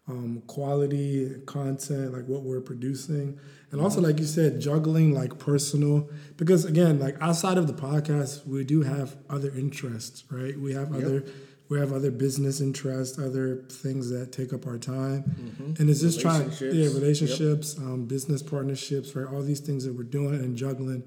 [0.08, 3.38] um, quality content, like what we're producing,
[3.70, 6.08] and also like you said, juggling like personal.
[6.36, 10.58] Because again, like outside of the podcast, we do have other interests, right?
[10.58, 11.04] We have yep.
[11.04, 11.24] other
[11.68, 15.80] we have other business interests, other things that take up our time, mm-hmm.
[15.80, 17.86] and it's just trying, yeah, relationships, yep.
[17.86, 19.32] um, business partnerships, right?
[19.32, 21.02] All these things that we're doing and juggling,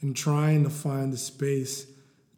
[0.00, 1.86] and trying to find the space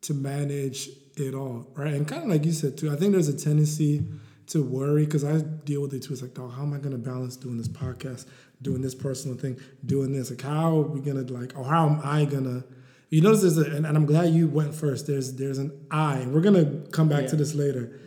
[0.03, 1.93] to manage it all, right?
[1.93, 4.05] And kind of like you said too, I think there's a tendency
[4.47, 6.13] to worry because I deal with it too.
[6.13, 8.27] It's like, oh, how am I going to balance doing this podcast,
[8.63, 10.31] doing this personal thing, doing this?
[10.31, 12.65] Like, how are we going to like, or how am I going to?
[13.11, 15.07] You notice there's a, and, and, I'm glad you went first.
[15.07, 17.29] There's there's an I, and we're gonna come back yeah.
[17.29, 18.01] to this later.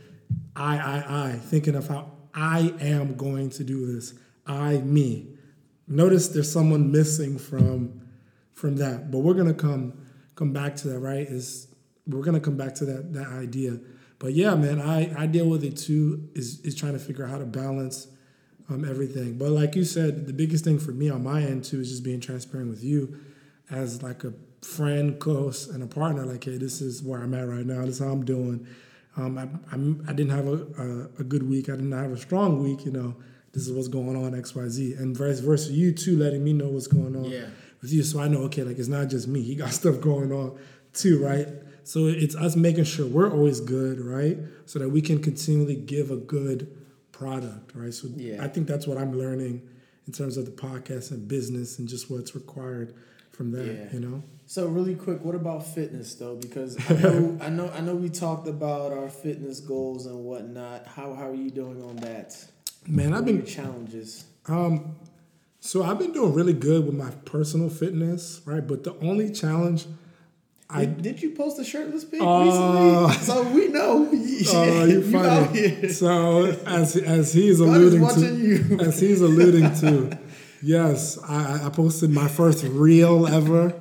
[0.55, 4.13] I I I thinking of how I am going to do this.
[4.45, 5.37] I me.
[5.87, 8.01] Notice there's someone missing from
[8.53, 10.99] from that, but we're gonna come come back to that.
[10.99, 11.27] Right?
[11.27, 11.67] Is
[12.05, 13.79] we're gonna come back to that that idea
[14.21, 16.29] but yeah, man, I, I deal with it too.
[16.35, 18.07] Is is trying to figure out how to balance
[18.69, 19.39] um, everything.
[19.39, 22.03] But like you said, the biggest thing for me on my end too is just
[22.03, 23.19] being transparent with you,
[23.71, 26.25] as like a friend, close, and a partner.
[26.25, 27.81] Like, hey, this is where I'm at right now.
[27.81, 28.67] This is how I'm doing.
[29.17, 31.69] Um, I, I'm, I didn't have a, a, a good week.
[31.69, 32.85] I didn't have a strong week.
[32.85, 33.15] You know,
[33.53, 35.71] this is what's going on X Y Z, and vice versa.
[35.71, 37.47] You too, letting me know what's going on yeah.
[37.81, 39.41] with you, so I know okay, like it's not just me.
[39.41, 40.57] He got stuff going on
[40.93, 41.47] too, right?
[41.83, 44.37] So it's us making sure we're always good, right?
[44.65, 46.77] So that we can continually give a good
[47.11, 47.93] product, right?
[47.93, 48.43] So Yeah.
[48.43, 49.67] I think that's what I'm learning
[50.05, 52.93] in terms of the podcast and business and just what's required
[53.41, 53.87] from that, Yeah.
[53.93, 54.23] you know?
[54.45, 56.35] So really quick, what about fitness though?
[56.35, 60.85] Because I know, I know, I know we talked about our fitness goals and whatnot.
[60.87, 62.35] How how are you doing on that?
[62.87, 64.25] Man, I've been challenges.
[64.47, 64.95] Um,
[65.59, 68.65] so I've been doing really good with my personal fitness, right?
[68.65, 69.85] But the only challenge
[70.69, 72.45] I Did, did you post a shirtless pic Oh.
[72.45, 73.25] recently?
[73.27, 74.07] So we know.
[74.11, 75.59] oh, you're you out funny.
[75.69, 75.89] here.
[75.89, 78.79] So as as he's God alluding to, you.
[78.79, 80.17] as he's alluding to,
[80.61, 83.73] yes, I, I posted my first reel ever.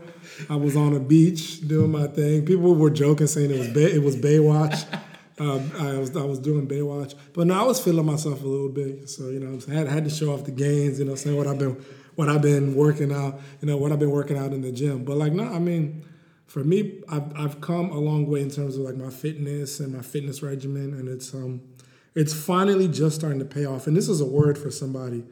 [0.49, 2.47] I was on a beach doing my thing.
[2.47, 4.87] People were joking, saying it was Bay, it was Baywatch.
[5.41, 8.69] Um, I was I was doing Baywatch, but no, I was feeling myself a little
[8.69, 9.09] bit.
[9.09, 10.99] So you know, I had had to show off the gains.
[10.99, 11.83] You know, saying what I've been
[12.15, 13.41] what I've been working out.
[13.63, 15.03] You know, what I've been working out in the gym.
[15.03, 16.05] But like, no, I mean,
[16.47, 19.95] for me, I've I've come a long way in terms of like my fitness and
[19.95, 21.63] my fitness regimen, and it's um,
[22.15, 23.87] it's finally just starting to pay off.
[23.87, 25.25] And this is a word for somebody.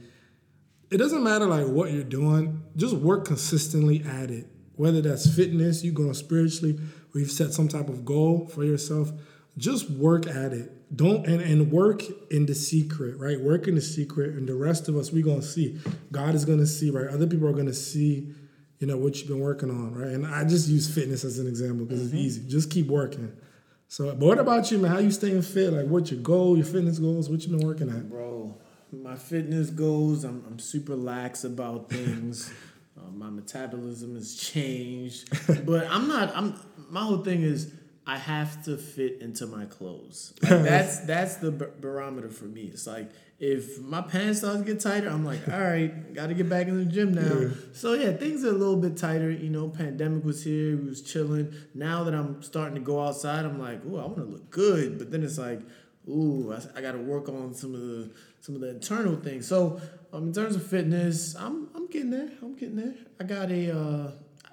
[0.91, 4.47] It doesn't matter like what you're doing, just work consistently at it.
[4.77, 6.79] Whether that's fitness, you're going spiritually,
[7.15, 9.11] or you've set some type of goal for yourself,
[9.57, 10.97] just work at it.
[10.97, 13.39] Don't and, and work in the secret, right?
[13.39, 15.79] Work in the secret, and the rest of us we're gonna see.
[16.13, 17.09] God is gonna see, right?
[17.09, 18.33] Other people are gonna see,
[18.79, 20.13] you know, what you've been working on, right?
[20.13, 22.25] And I just use fitness as an example because it's mm-hmm.
[22.25, 22.49] easy.
[22.49, 23.33] Just keep working.
[23.89, 24.91] So, but what about you, man?
[24.91, 25.73] How you staying fit?
[25.73, 26.57] Like, what's your goal?
[26.57, 27.29] Your fitness goals?
[27.29, 28.09] What you been working at?
[28.09, 28.59] Bro,
[28.93, 32.53] my fitness goals, I'm, I'm super lax about things.
[32.99, 35.29] uh, my metabolism has changed.
[35.67, 37.73] but I'm not, I'm, my whole thing is
[38.07, 40.33] I have to fit into my clothes.
[40.43, 42.63] Like that's, that's the bar- barometer for me.
[42.73, 46.35] It's like, if my pants start to get tighter, I'm like, all right, got to
[46.35, 47.39] get back in the gym now.
[47.39, 47.49] Yeah.
[47.73, 49.31] So yeah, things are a little bit tighter.
[49.31, 51.55] You know, pandemic was here, we was chilling.
[51.73, 54.99] Now that I'm starting to go outside, I'm like, ooh, I want to look good.
[54.99, 55.61] But then it's like,
[56.09, 59.47] ooh, I, I got to work on some of the some of the internal things.
[59.47, 59.81] So
[60.13, 62.31] um, in terms of fitness, I'm I'm getting there.
[62.43, 62.95] I'm getting there.
[63.21, 64.11] I got a uh,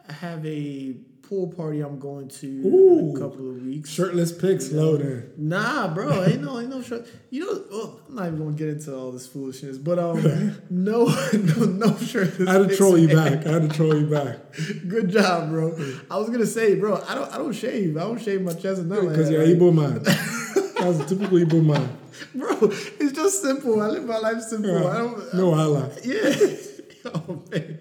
[0.07, 0.95] I have a
[1.27, 3.89] pool party I'm going to in a couple of weeks.
[3.89, 5.23] Shirtless pics loading.
[5.37, 7.07] Nah, bro, ain't no, ain't no shirt.
[7.29, 10.21] You know, well, I'm not even gonna get into all this foolishness, but um,
[10.69, 12.47] no, no, no shirt.
[12.47, 13.45] I had to troll you back.
[13.47, 14.37] I had to troll you back
[14.87, 15.75] Good job, bro.
[16.09, 17.97] I was gonna say, bro, I don't, I don't shave.
[17.97, 19.09] I don't shave my chest and nothing.
[19.09, 20.03] because like you're Igbo man.
[20.03, 21.97] That's a typical Igbo man.
[22.35, 22.57] bro.
[22.61, 23.81] It's just simple.
[23.81, 24.87] I live my life simple.
[24.87, 25.33] I don't.
[25.33, 25.91] No Allah.
[26.03, 26.35] Yeah.
[27.13, 27.79] oh man,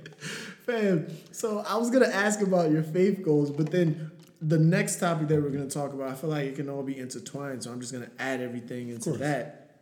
[0.67, 1.07] fam.
[1.33, 5.41] So I was gonna ask about your faith goals, but then the next topic that
[5.41, 7.63] we're gonna talk about, I feel like it can all be intertwined.
[7.63, 9.79] So I'm just gonna add everything into that.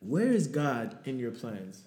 [0.00, 1.82] Where is God in your plans?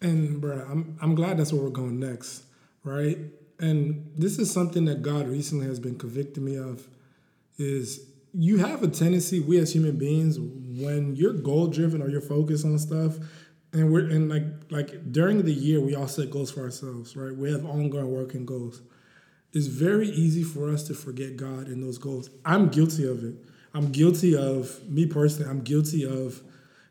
[0.00, 2.44] And bro, I'm I'm glad that's where we're going next,
[2.84, 3.18] right?
[3.60, 6.86] And this is something that God recently has been convicting me of
[7.58, 12.20] is you have a tendency, we as human beings, when you're goal driven or you're
[12.20, 13.16] focused on stuff,
[13.72, 17.34] and we're and like like during the year we all set goals for ourselves, right?
[17.34, 18.82] We have ongoing working goals.
[19.52, 22.30] It's very easy for us to forget God in those goals.
[22.44, 23.34] I'm guilty of it.
[23.74, 25.50] I'm guilty of me personally.
[25.50, 26.42] I'm guilty of,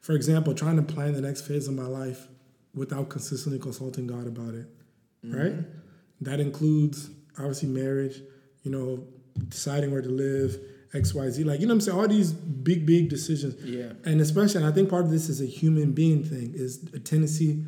[0.02, 2.28] for example, trying to plan the next phase of my life
[2.74, 4.68] without consistently consulting God about it.
[5.24, 5.54] Right?
[5.54, 5.70] Mm-hmm.
[6.22, 8.22] That includes obviously marriage,
[8.64, 9.04] you know,
[9.50, 10.60] deciding where to live,
[10.94, 11.44] X, Y, Z.
[11.44, 12.00] Like, you know what I'm saying?
[12.00, 13.64] All these big, big decisions.
[13.64, 13.94] Yeah.
[14.06, 17.00] And especially, and I think part of this is a human being thing, is a
[17.00, 17.66] tendency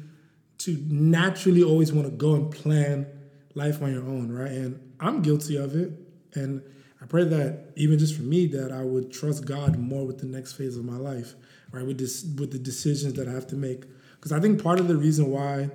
[0.59, 3.07] to naturally always want to go and plan
[3.55, 4.51] life on your own, right?
[4.51, 5.91] And I'm guilty of it.
[6.35, 6.61] And
[7.01, 10.25] I pray that even just for me, that I would trust God more with the
[10.25, 11.35] next phase of my life,
[11.71, 11.85] right?
[11.85, 13.85] With this, with the decisions that I have to make.
[14.15, 15.69] Because I think part of the reason why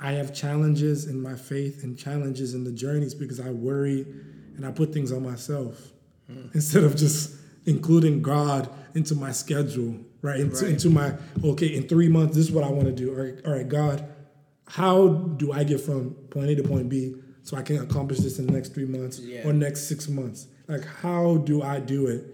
[0.00, 4.06] I have challenges in my faith and challenges in the journeys because I worry
[4.56, 5.92] and I put things on myself
[6.54, 7.34] instead of just
[7.66, 10.40] including God into my schedule, right?
[10.40, 10.72] Into, Right.
[10.72, 11.14] into my
[11.44, 13.10] okay, in three months, this is what I want to do.
[13.10, 14.04] All right, all right, God,
[14.66, 18.38] how do I get from point A to point B so I can accomplish this
[18.38, 19.46] in the next three months Yeah.
[19.48, 20.46] or next six months?
[20.66, 22.24] Like, how do I do it?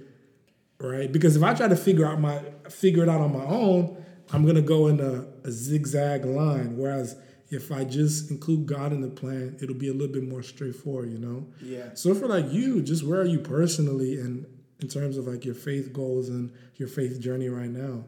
[0.81, 1.11] Right?
[1.11, 3.97] Because if I try to figure out my figure it out on my own,
[4.33, 6.77] I'm gonna go in a, a zigzag line.
[6.77, 7.17] Whereas
[7.55, 11.11] if I just include God in the plan, it'll be a little bit more straightforward,
[11.13, 11.47] you know?
[11.63, 11.95] Yeah.
[11.95, 14.47] So for like you, just where are you personally and
[14.81, 18.05] in terms of like your faith goals and your faith journey right now?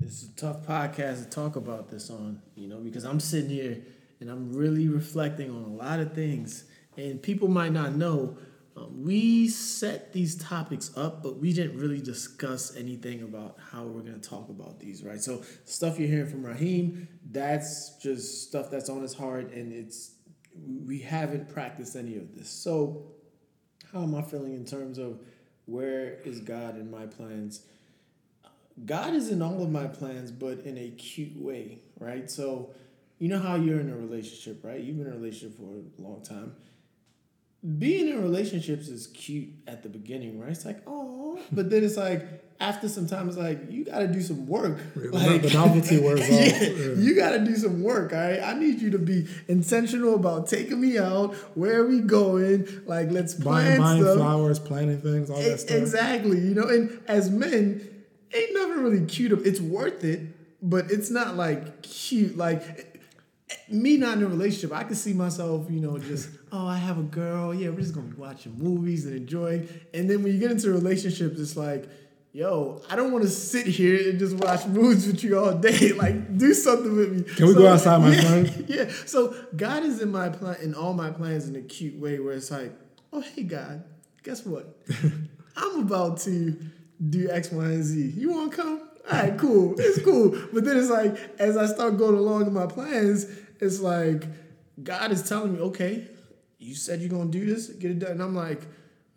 [0.00, 3.82] It's a tough podcast to talk about this on, you know, because I'm sitting here
[4.20, 6.64] and I'm really reflecting on a lot of things.
[6.96, 8.38] And people might not know,
[8.76, 14.02] um, we set these topics up, but we didn't really discuss anything about how we're
[14.02, 15.20] going to talk about these, right?
[15.20, 20.12] So, stuff you're hearing from Raheem, that's just stuff that's on his heart, and it's
[20.84, 22.50] we haven't practiced any of this.
[22.50, 23.06] So,
[23.92, 25.20] how am I feeling in terms of
[25.64, 27.62] where is God in my plans?
[28.84, 32.30] God is in all of my plans, but in a cute way, right?
[32.30, 32.74] So,
[33.18, 34.78] you know how you're in a relationship, right?
[34.78, 36.54] You've been in a relationship for a long time.
[37.78, 40.50] Being in relationships is cute at the beginning, right?
[40.50, 42.22] It's like, oh, but then it's like
[42.60, 44.78] after some time, it's like you got to do some work.
[44.94, 46.28] Like the novelty wears off.
[46.30, 46.94] yeah, Yeah.
[46.96, 48.12] you got to do some work.
[48.12, 51.34] All right, I need you to be intentional about taking me out.
[51.56, 52.68] Where are we going?
[52.86, 54.16] Like, let's plan Buying, buying stuff.
[54.16, 55.76] flowers, planting things, all that E- stuff.
[55.76, 56.38] Exactly.
[56.38, 59.32] You know, and as men, ain't nothing really cute.
[59.44, 60.20] It's worth it,
[60.62, 62.36] but it's not like cute.
[62.36, 62.95] Like
[63.68, 66.98] me not in a relationship, I can see myself, you know, just oh, I have
[66.98, 67.54] a girl.
[67.54, 69.68] Yeah, we're just gonna be watching movies and enjoying.
[69.92, 71.88] And then when you get into relationships, it's like.
[72.32, 75.92] Yo, I don't want to sit here and just watch movies with you all day.
[75.96, 77.34] Like, do something with me.
[77.34, 78.64] Can we go outside, my yeah, friend?
[78.68, 78.90] Yeah.
[79.06, 82.34] So God is in my plan, in all my plans, in a cute way, where
[82.34, 82.74] it's like,
[83.10, 83.84] oh, hey, God,
[84.22, 84.76] guess what?
[85.56, 86.60] I'm about to
[87.08, 88.12] do X, Y, and Z.
[88.14, 88.88] You want to come?
[89.10, 89.74] All right, cool.
[89.78, 90.36] It's cool.
[90.52, 93.26] But then it's like, as I start going along in my plans,
[93.60, 94.24] it's like,
[94.82, 96.06] God is telling me, okay,
[96.58, 98.12] you said you're going to do this, get it done.
[98.12, 98.62] And I'm like,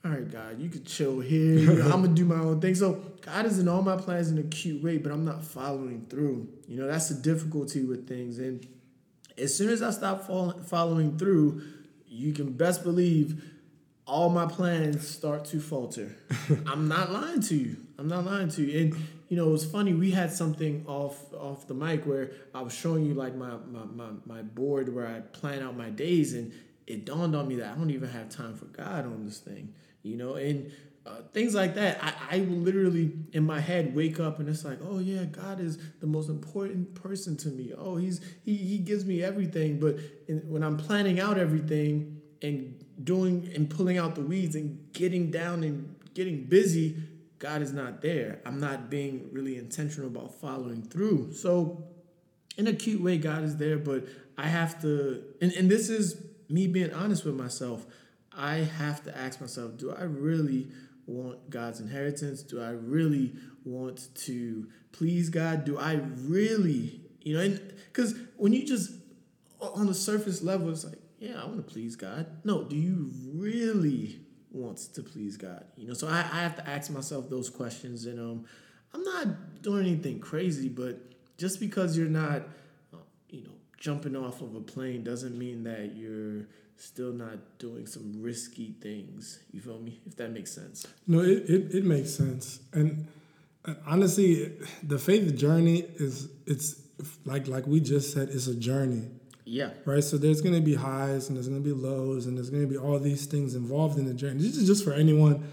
[0.03, 1.59] all right, God, you could chill here.
[1.59, 2.75] You know, I'm going to do my own thing.
[2.75, 6.05] So God is in all my plans in a cute way, but I'm not following
[6.09, 6.47] through.
[6.67, 8.39] You know, that's the difficulty with things.
[8.39, 8.65] And
[9.37, 11.63] as soon as I stop follow- following through,
[12.07, 13.43] you can best believe
[14.05, 16.15] all my plans start to falter.
[16.65, 17.77] I'm not lying to you.
[17.97, 18.79] I'm not lying to you.
[18.79, 18.95] And
[19.29, 19.93] you know, it was funny.
[19.93, 23.85] We had something off off the mic where I was showing you like my my
[23.85, 26.51] my, my board where I plan out my days, and
[26.87, 29.75] it dawned on me that I don't even have time for God on this thing.
[30.01, 30.71] You know, and
[31.05, 31.99] uh, things like that.
[32.29, 35.77] I, will literally in my head wake up and it's like, oh yeah, God is
[35.99, 37.73] the most important person to me.
[37.77, 39.79] Oh, he's he he gives me everything.
[39.79, 44.91] But in, when I'm planning out everything and doing and pulling out the weeds and
[44.93, 46.97] getting down and getting busy,
[47.39, 48.39] God is not there.
[48.45, 51.33] I'm not being really intentional about following through.
[51.33, 51.85] So
[52.57, 54.05] in a cute way, God is there, but
[54.37, 57.85] I have to, and, and this is me being honest with myself.
[58.35, 60.67] I have to ask myself, do I really
[61.05, 62.43] want God's inheritance?
[62.43, 65.65] Do I really want to please God?
[65.65, 68.91] Do I really, you know, and because when you just
[69.61, 72.27] on the surface level, it's like, yeah, I want to please God.
[72.43, 75.65] No, do you really want to please God?
[75.77, 78.45] You know, so I, I have to ask myself those questions, and um,
[78.93, 80.99] I'm not doing anything crazy, but
[81.37, 82.43] just because you're not,
[82.93, 82.97] uh,
[83.29, 88.13] you know, jumping off of a plane doesn't mean that you're still not doing some
[88.21, 89.39] risky things.
[89.51, 89.99] You feel me?
[90.05, 90.85] If that makes sense.
[91.07, 92.59] No, it, it, it makes sense.
[92.73, 93.07] And
[93.85, 96.81] honestly, the faith journey is it's
[97.25, 99.07] like like we just said, it's a journey.
[99.49, 99.71] Yeah.
[99.83, 100.03] Right?
[100.03, 102.99] So there's gonna be highs and there's gonna be lows and there's gonna be all
[102.99, 104.43] these things involved in the journey.
[104.43, 105.43] This is just for anyone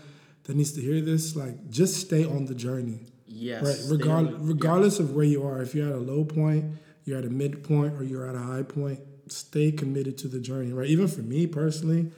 [0.44, 3.06] that needs to hear this, like just stay on the journey.
[3.26, 3.64] Yes.
[3.64, 3.74] Right.
[3.74, 7.18] Stay Regard, on- regardless of where you are, if you're at a low point, you're
[7.18, 10.72] at a midpoint, or you're at a high point, stay committed to the journey.
[10.72, 10.88] Right.
[10.88, 12.12] Even for me personally,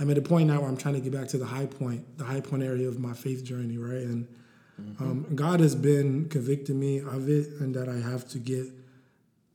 [0.00, 2.18] I'm at a point now where I'm trying to get back to the high point,
[2.18, 3.78] the high point area of my faith journey.
[3.78, 4.02] Right.
[4.02, 4.26] And
[4.98, 8.66] um, God has been convicting me of it, and that I have to get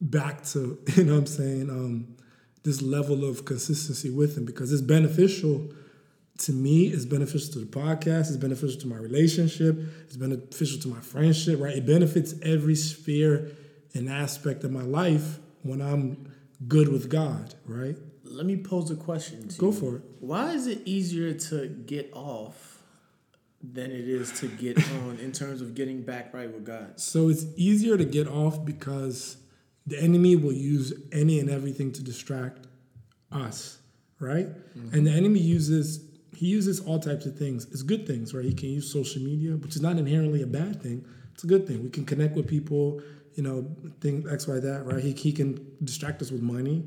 [0.01, 2.15] back to, you know, what I'm saying, um,
[2.63, 5.69] this level of consistency with Him because it's beneficial
[6.39, 10.87] to me, it's beneficial to the podcast, it's beneficial to my relationship, it's beneficial to
[10.89, 11.77] my friendship, right?
[11.77, 13.51] It benefits every sphere
[13.93, 16.29] and aspect of my life when I'm
[16.67, 17.95] good with God, right?
[18.25, 19.73] Let me pose a question to Go you.
[19.73, 20.01] for it.
[20.19, 22.81] Why is it easier to get off
[23.63, 26.99] than it is to get on in terms of getting back right with God?
[26.99, 29.37] So it's easier to get off because
[29.87, 32.67] the enemy will use any and everything to distract
[33.31, 33.77] us,
[34.19, 34.47] right?
[34.93, 36.01] And the enemy uses
[36.35, 37.63] he uses all types of things.
[37.71, 38.43] It's good things, right?
[38.43, 41.05] He can use social media, which is not inherently a bad thing.
[41.33, 41.81] It's a good thing.
[41.81, 43.01] We can connect with people,
[43.35, 43.65] you know,
[44.01, 45.01] things X, Y, that, right?
[45.01, 46.83] He, he can distract us with money,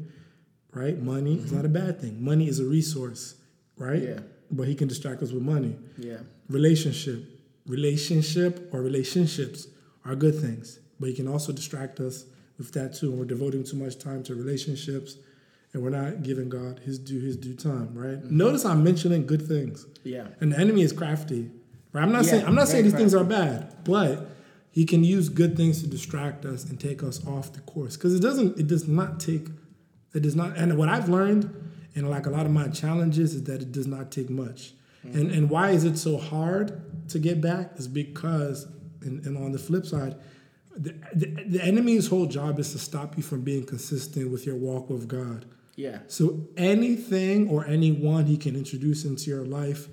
[0.75, 0.99] right?
[1.01, 2.23] Money is not a bad thing.
[2.23, 3.37] Money is a resource,
[3.79, 4.03] right?
[4.03, 4.19] Yeah.
[4.51, 6.19] But he can distract us with money Yeah.
[6.49, 7.25] relationship
[7.67, 9.69] relationship or relationships
[10.05, 12.25] are good things but he can also distract us
[12.59, 15.17] with that too and we're devoting too much time to relationships
[15.73, 18.19] and we're not giving god his due his due time right?
[18.23, 18.37] Mm-hmm.
[18.37, 19.87] Notice i'm mentioning good things.
[20.05, 20.27] Yeah.
[20.41, 21.51] and the enemy is crafty
[21.93, 22.03] right?
[22.03, 24.31] I'm not Yeah, saying i'm not saying these things are bad but
[24.71, 28.15] he can use good things to distract us and take us off the course because
[28.15, 29.49] it doesn't it does not take
[30.15, 31.55] it does not and what i've learned
[31.95, 34.73] and like a lot of my challenges is that it does not take much.
[35.05, 35.19] Mm-hmm.
[35.19, 38.67] And and why is it so hard to get back is because
[39.03, 40.15] and, and on the flip side
[40.85, 44.57] the, the, the enemy's whole job is to stop you from being consistent with your
[44.57, 45.45] walk with god
[45.77, 45.99] Yeah.
[46.07, 46.25] so
[46.57, 49.89] anything or anyone he can introduce into your life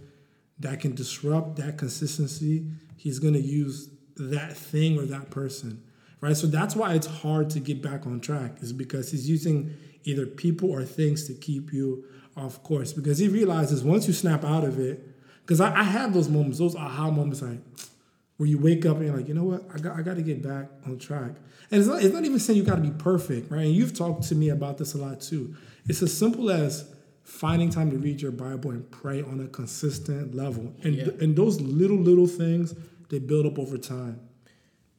[0.59, 2.55] that can disrupt that consistency,
[2.95, 5.83] he's going to use that thing or that person,
[6.21, 6.37] right?
[6.37, 9.73] So that's why it's hard to get back on track, is because he's using
[10.05, 12.05] either people or things to keep you
[12.37, 12.93] off course.
[12.93, 14.95] Because he realizes once you snap out of it,
[15.41, 17.59] because I, I have those moments, those aha moments, like
[18.37, 20.21] where you wake up and you're like, you know what, I got, I got to
[20.21, 21.31] get back on track.
[21.71, 23.65] And it's not, it's not even saying you got to be perfect, right?
[23.65, 25.55] And you've talked to me about this a lot too.
[25.87, 26.89] It's as simple as
[27.23, 30.73] finding time to read your Bible and pray on a consistent level.
[30.83, 31.07] And, Yeah.
[31.21, 32.75] and those little, little things,
[33.09, 34.19] they build up over time.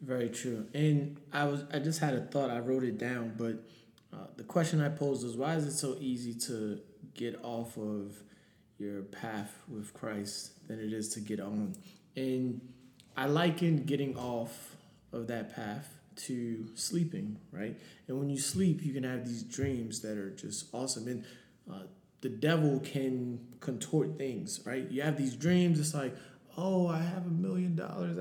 [0.01, 0.67] Very true.
[0.75, 2.51] And I was I just had a thought.
[2.51, 3.65] I wrote it down, but
[4.13, 6.81] uh, the question I posed was, why is it so easy to
[7.15, 8.15] get off of
[8.79, 11.75] your path with Christ than it is to get on?
[12.15, 12.61] And
[13.17, 14.77] I liken getting off
[15.13, 17.77] of that path to sleeping, right?
[18.09, 21.07] And when you sleep, you can have these dreams that are just awesome.
[21.09, 21.25] And
[21.71, 21.85] uh,
[22.21, 24.91] the devil can contort things, right?
[24.91, 25.79] You have these dreams.
[25.79, 26.15] It's like,
[26.59, 28.17] oh, I have a million dollars,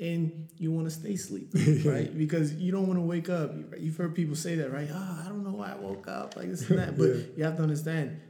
[0.00, 1.50] and you want to stay asleep,
[1.84, 2.16] right?
[2.16, 3.52] Because you don't want to wake up.
[3.78, 4.88] You've heard people say that, right?
[4.92, 6.98] Oh, I don't know why I woke up, like this and that.
[6.98, 7.22] But Yeah.
[7.36, 8.20] you have to understand,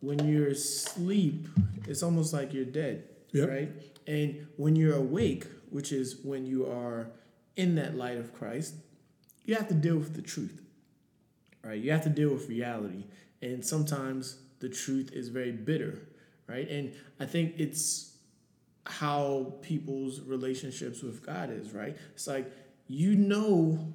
[0.00, 1.48] when you're asleep,
[1.88, 3.48] it's almost like you're dead, Yep.
[3.48, 3.70] right?
[4.10, 7.12] And when you're awake, which is when you are
[7.54, 8.74] in that light of Christ,
[9.44, 10.60] you have to deal with the truth,
[11.62, 11.80] right?
[11.80, 13.04] You have to deal with reality.
[13.40, 16.00] And sometimes the truth is very bitter,
[16.48, 16.68] right?
[16.68, 18.16] And I think it's
[18.84, 21.96] how people's relationships with God is, right?
[22.12, 22.52] It's like
[22.88, 23.94] you know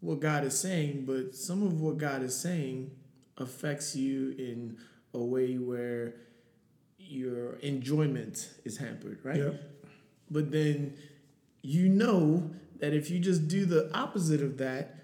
[0.00, 2.90] what God is saying, but some of what God is saying
[3.36, 4.78] affects you in
[5.12, 6.14] a way where
[7.10, 9.36] your enjoyment is hampered, right?
[9.38, 9.62] Yep.
[10.30, 10.94] But then
[11.62, 14.96] you know that if you just do the opposite of that,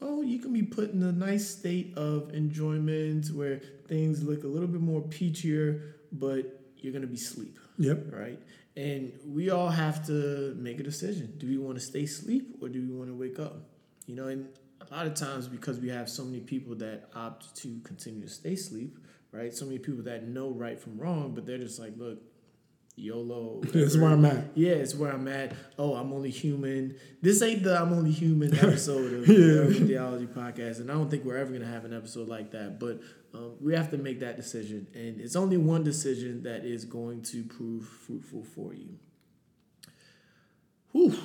[0.00, 4.46] oh, you can be put in a nice state of enjoyment where things look a
[4.46, 8.12] little bit more peachier, but you're gonna be sleep, Yep.
[8.12, 8.38] right?
[8.76, 11.34] And we all have to make a decision.
[11.38, 13.70] Do we want to stay asleep or do we want to wake up?
[14.06, 14.48] You know, and
[14.80, 18.28] a lot of times because we have so many people that opt to continue to
[18.28, 18.98] stay asleep,
[19.34, 19.52] right?
[19.52, 22.18] So many people that know right from wrong, but they're just like, look,
[22.96, 23.60] YOLO.
[23.64, 24.10] this is where.
[24.12, 24.44] I'm at.
[24.54, 25.52] Yeah, it's where I'm at.
[25.78, 26.94] Oh, I'm only human.
[27.20, 29.64] This ain't the I'm only human episode of Yeah.
[29.64, 32.78] the Theology podcast, and I don't think we're ever gonna have an episode like that.
[32.78, 33.00] But
[33.34, 37.22] um, we have to make that decision, and it's only one decision that is going
[37.22, 38.96] to prove fruitful for you.
[40.92, 41.18] Whew.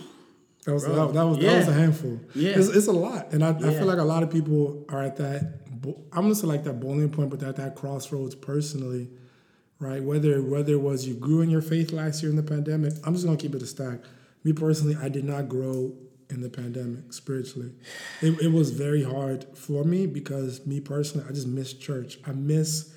[0.65, 2.19] That was, that, that was that was a handful.
[2.35, 2.51] Yeah.
[2.51, 5.17] It's, it's a lot, and I, I feel like a lot of people are at
[5.17, 5.68] that.
[6.13, 9.09] I'm gonna like that boiling point, but at that crossroads personally,
[9.79, 10.01] right?
[10.03, 13.13] Whether whether it was you grew in your faith last year in the pandemic, I'm
[13.13, 13.99] just gonna keep it a stack.
[14.43, 15.93] Me personally, I did not grow
[16.29, 17.71] in the pandemic spiritually.
[18.21, 22.19] It, it was very hard for me because me personally, I just miss church.
[22.25, 22.93] I miss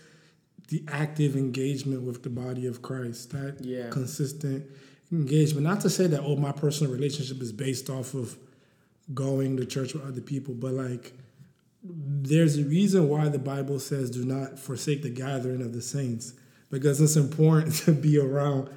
[0.68, 3.30] the active engagement with the body of Christ.
[3.30, 3.88] That Yeah.
[3.90, 4.66] consistent
[5.10, 5.64] engagement.
[5.66, 8.36] Not to say that oh, my personal relationship is based off of
[9.14, 11.12] going to church with other people, but like
[11.82, 16.34] there's a reason why the Bible says do not forsake the gathering of the saints
[16.70, 18.70] because it's important to be around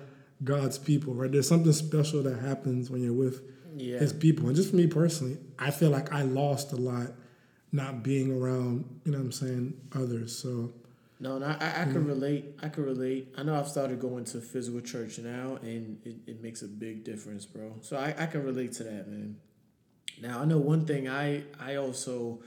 [0.44, 1.32] God's people, right?
[1.32, 3.42] There's something special that happens when you're with
[3.76, 4.00] Yeah.
[4.00, 4.48] his people.
[4.48, 7.12] And just for me personally, I feel like I lost a lot
[7.72, 10.36] not being around, you know what I'm saying, others.
[10.36, 10.74] So
[11.20, 12.46] No, and I, I, I can relate.
[12.62, 13.34] I can relate.
[13.38, 17.04] I know I've started going to physical church now, and it, it makes a big
[17.04, 17.76] difference, bro.
[17.82, 19.38] So I, I can relate to that, man.
[20.22, 22.40] Now I know one thing I I also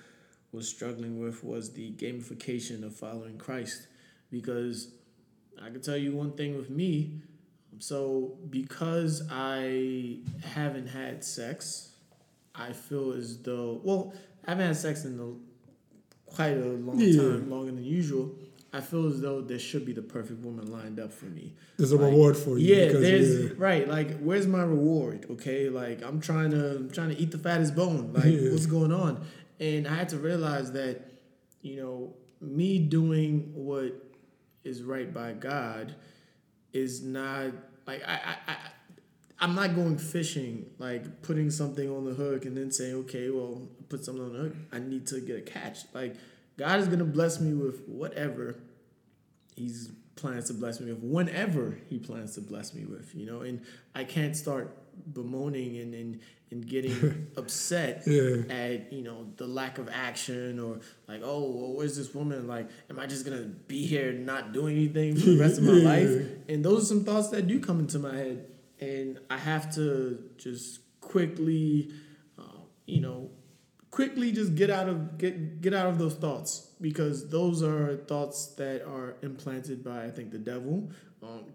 [0.53, 3.87] was struggling with was the gamification of following Christ,
[4.31, 4.91] because
[5.61, 7.21] I can tell you one thing with me.
[7.81, 11.91] So because I haven't had sex,
[12.55, 14.13] I feel as though well
[14.47, 17.21] I haven't had sex in a, quite a long Yeah.
[17.23, 18.35] time, longer than usual.
[18.73, 21.55] I feel as though there should be the perfect woman lined up for me.
[21.79, 22.75] there's a Like, reward for you.
[22.75, 23.51] Yeah, because, there's yeah.
[23.57, 23.89] right.
[23.89, 25.27] Like, where's my reward?
[25.31, 28.13] Okay, like I'm trying to I'm trying to eat the fattest bone.
[28.13, 28.51] Like, Yeah.
[28.51, 29.25] what's going on?
[29.61, 31.01] And I had to realize that,
[31.63, 33.93] you know, me doing what
[34.65, 35.95] is right by God
[36.73, 37.53] is not
[37.87, 38.53] like I I.
[38.53, 38.57] I
[39.41, 43.69] I'm not going fishing, like putting something on the hook and then saying, okay, well,
[43.89, 44.57] put something on the hook.
[44.73, 45.79] I need to get a catch.
[45.95, 46.17] Like,
[46.57, 48.57] God is going to bless me with whatever
[49.55, 53.41] he's plans to bless me with whenever he plans to bless me with you know
[53.41, 53.61] and
[53.95, 54.77] i can't start
[55.07, 56.21] bemoaning and and,
[56.51, 58.43] and getting upset Yeah.
[58.49, 62.69] at you know the lack of action or like oh well, where's this woman like
[62.91, 65.89] am i just gonna be here not doing anything for the rest of my Yeah.
[65.89, 68.47] life and those are some thoughts that do come into my head
[68.81, 71.91] and i have to just quickly
[72.39, 72.43] uh,
[72.87, 73.31] you know
[73.91, 78.47] quickly just get out of get get out of those thoughts because those are thoughts
[78.57, 80.91] that are implanted by I think the devil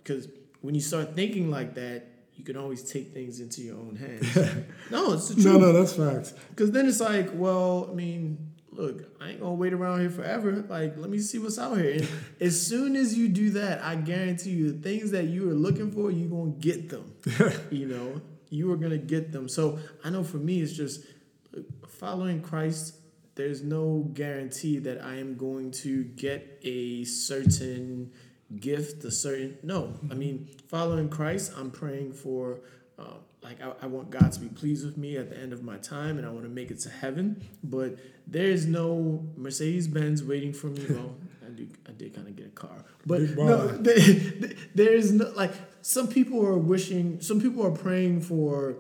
[0.03, 0.27] because
[0.61, 4.35] when you start thinking like that, you can always take things into your own hands.
[4.91, 5.45] no, it's the truth.
[5.45, 6.33] No, no, that's facts.
[6.49, 10.65] Because then it's like, well, I mean, look, I ain't gonna wait around here forever.
[10.67, 11.93] Like, let me see what's out here.
[11.93, 12.07] And
[12.41, 15.91] as soon as you do that, I guarantee you, the things that you are looking
[15.91, 17.13] for, you're gonna get them.
[17.71, 19.47] you know, you are gonna get them.
[19.47, 21.05] So I know for me, it's just
[21.51, 22.97] look, following Christ.
[23.35, 28.11] There's no guarantee that I am going to get a certain
[28.59, 29.93] gift, a certain no.
[30.11, 32.59] I mean, following Christ, I'm praying for.
[32.97, 33.05] Uh,
[33.41, 35.77] like I, I want God to be pleased with me at the end of my
[35.77, 37.43] time, and I want to make it to heaven.
[37.63, 40.85] But there's no Mercedes Benz waiting for me.
[40.89, 41.67] Well, I do.
[41.87, 46.45] I did kind of get a car, but no, there- there's no like some people
[46.45, 47.19] are wishing.
[47.19, 48.75] Some people are praying for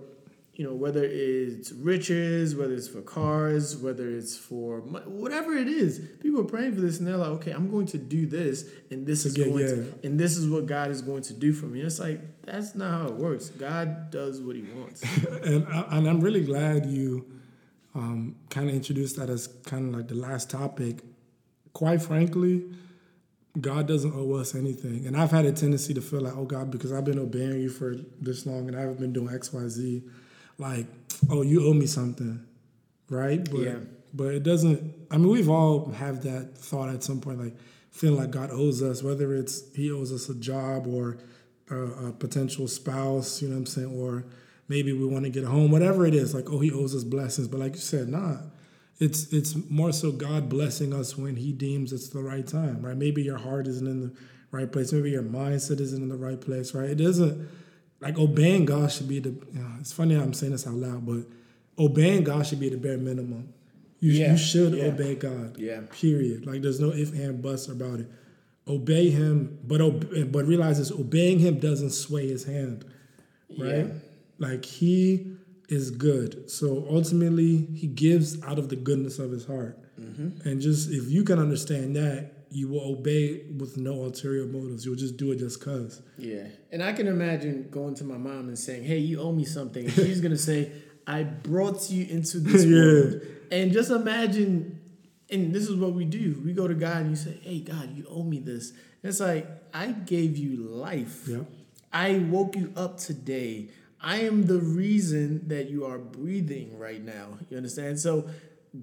[0.55, 5.99] you know, whether it's riches, whether it's for cars, whether it's for whatever it is,
[6.21, 9.05] people are praying for this, and they're like, okay, I'm going to do this, and
[9.05, 9.67] this is get- going yeah.
[9.67, 11.79] to, and this is what God is going to do for me.
[11.79, 13.49] And it's like that's not how it works.
[13.49, 15.01] God does what He wants.
[15.43, 17.25] and I, and I'm really glad you
[17.95, 20.99] um, kind of introduced that as kind of like the last topic.
[21.73, 22.65] Quite frankly,
[23.59, 26.69] God doesn't owe us anything, and I've had a tendency to feel like, oh God,
[26.69, 29.67] because I've been obeying you for this long and I haven't been doing X, Y,
[29.67, 30.03] Z,
[30.57, 30.85] like,
[31.29, 32.45] oh, you owe me something,
[33.09, 33.43] right?
[33.49, 33.75] But Yeah.
[34.13, 34.93] but it doesn't.
[35.11, 37.55] I mean, we've all have that thought at some point, like
[37.91, 41.17] feeling like God owes us, whether it's He owes us a job or
[41.69, 44.25] a, a potential spouse, you know what I'm saying, or
[44.67, 47.03] maybe we want to get a home, whatever it is, like oh, He owes us
[47.03, 47.47] blessings.
[47.47, 48.37] But like you said, nah,
[48.99, 52.97] it's it's more so God blessing us when He deems it's the right time, right?
[52.97, 54.11] Maybe your heart isn't in the
[54.51, 56.89] right place, maybe your mindset isn't in the right place, right?
[56.91, 57.49] It doesn't
[58.03, 59.29] like obeying God should be the.
[59.29, 61.23] You know, it's funny I'm saying this out loud, but
[61.79, 63.53] obeying God should be the bare minimum.
[63.99, 64.85] You, Yeah, you should yeah.
[64.85, 65.57] obey God.
[65.57, 65.81] Yeah.
[65.91, 66.45] Period.
[66.45, 68.07] Like there's no if and buts about it.
[68.67, 72.85] Obey Him, but ob- but realize this: obeying Him doesn't sway His hand,
[73.57, 73.85] right?
[73.87, 73.93] Yeah.
[74.39, 75.35] Like He
[75.69, 76.49] is good.
[76.51, 79.79] So ultimately, He gives out of the goodness of His heart.
[79.99, 80.47] Mm-hmm.
[80.47, 84.85] And just if you can understand that, you will obey with no ulterior motives.
[84.85, 86.01] You'll just do it just cause.
[86.17, 89.43] Yeah, and I can imagine going to my mom and saying, "Hey, you owe me
[89.45, 90.71] something." And she's gonna say,
[91.07, 92.77] "I brought you into this Yeah.
[92.79, 94.79] world," and just imagine.
[95.29, 97.95] And this is what we do: we go to God and you say, "Hey, God,
[97.97, 101.27] you owe me this." And it's like I gave you life.
[101.27, 101.39] Yeah.
[101.91, 103.69] I woke you up today.
[103.99, 107.37] I am the reason that you are breathing right now.
[107.49, 107.99] You understand?
[107.99, 108.27] So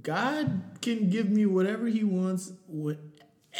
[0.02, 2.94] God can give me whatever He wants wh-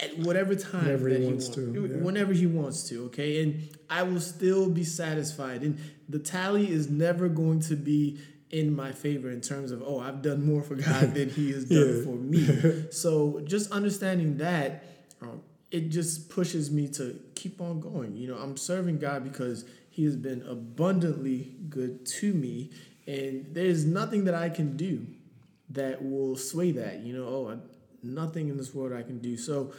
[0.02, 1.96] at whatever time Whenever he wants wa- to, yeah.
[2.04, 3.04] whenever He wants to.
[3.06, 5.62] Okay, and I will still be satisfied.
[5.62, 5.78] And
[6.08, 8.18] the tally is never going to be
[8.50, 11.64] in my favor in terms of oh I've done more for God than He has
[11.64, 12.04] done Yeah.
[12.04, 12.84] for me.
[12.90, 14.84] so just understanding that.
[15.22, 18.16] Um, it just pushes me to keep on going.
[18.16, 22.70] You know, I'm serving God because He has been abundantly good to me,
[23.06, 25.06] and there's nothing that I can do
[25.70, 27.00] that will sway that.
[27.00, 27.56] You know, oh, I,
[28.02, 29.36] nothing in this world I can do.
[29.36, 29.72] So,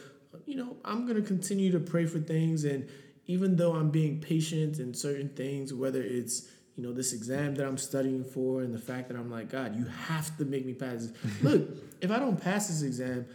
[0.45, 2.87] you know, I'm gonna continue to pray for things, and
[3.27, 7.67] even though I'm being patient in certain things, whether it's you know this exam that
[7.67, 10.73] I'm studying for, and the fact that I'm like, God, you have to make me
[10.73, 11.13] pass this.
[11.43, 11.69] Look,
[12.01, 13.25] if I don't pass this exam,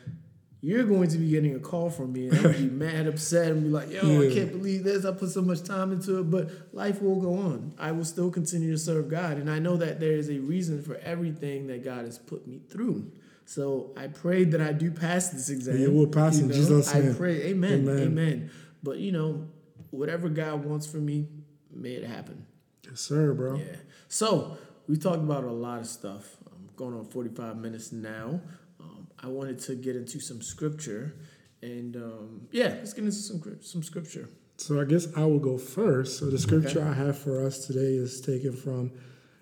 [0.63, 3.53] you're going to be getting a call from me and I'm gonna be mad, upset,
[3.53, 5.05] and be like, yo, I can't believe this.
[5.05, 7.75] I put so much time into it, but life will go on.
[7.79, 9.37] I will still continue to serve God.
[9.37, 12.59] And I know that there is a reason for everything that God has put me
[12.69, 13.13] through.
[13.47, 15.79] So I pray that I do pass this exam.
[15.79, 17.99] You will pass in Jesus' I pray, amen, Amen.
[18.03, 18.51] amen.
[18.83, 19.47] But you know,
[19.91, 21.29] whatever God wants for me,
[21.73, 22.45] may it happen.
[22.85, 23.57] Yes, sir, bro.
[23.57, 23.77] Yeah.
[24.09, 26.37] So we talked about a lot of stuff.
[26.51, 28.41] I'm going on 45 minutes now.
[28.81, 31.15] Um, I wanted to get into some scripture,
[31.63, 34.29] and um, yeah, let's get into some some scripture.
[34.59, 36.19] So I guess I will go first.
[36.19, 38.91] So the scripture I have for us today is taken from,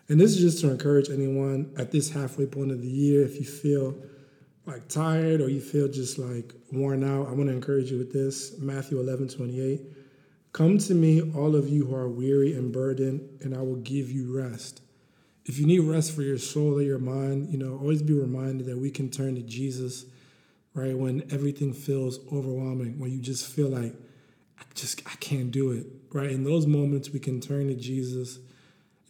[0.08, 3.24] and this is just to encourage anyone at this halfway point of the year.
[3.24, 3.94] If you feel
[4.66, 8.12] like tired or you feel just like worn out, I want to encourage you with
[8.12, 9.80] this Matthew 11 28.
[10.52, 14.10] Come to me, all of you who are weary and burdened, and I will give
[14.10, 14.82] you rest.
[15.46, 18.66] If you need rest for your soul or your mind, you know, always be reminded
[18.66, 20.06] that we can turn to Jesus,
[20.74, 20.96] right?
[20.96, 23.94] When everything feels overwhelming, when you just feel like,
[24.58, 25.86] I just I can't do it.
[26.12, 26.30] Right?
[26.30, 28.38] In those moments we can turn to Jesus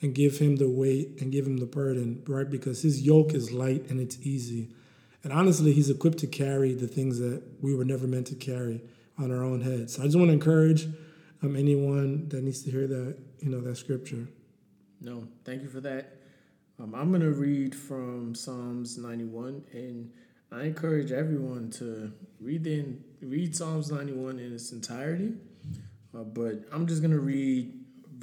[0.02, 2.48] and give him the weight and give him the burden, right?
[2.48, 4.70] Because his yoke is light and it's easy.
[5.22, 8.82] And honestly, he's equipped to carry the things that we were never meant to carry
[9.18, 9.94] on our own heads.
[9.94, 10.86] So I just want to encourage
[11.42, 14.28] um, anyone that needs to hear that, you know, that scripture.
[15.00, 16.16] No, thank you for that.
[16.78, 20.10] Um, I'm gonna read from Psalms 91, and
[20.50, 22.84] I encourage everyone to read the
[23.22, 25.34] read Psalms 91 in its entirety.
[26.14, 27.72] Uh, but I'm just going to read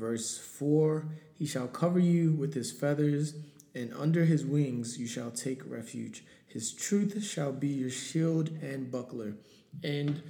[0.02, 3.36] verse 4 He shall cover you with his feathers,
[3.74, 6.26] and under his wings you shall take refuge.
[6.48, 9.36] His truth shall be your shield and buckler.
[9.84, 10.22] And,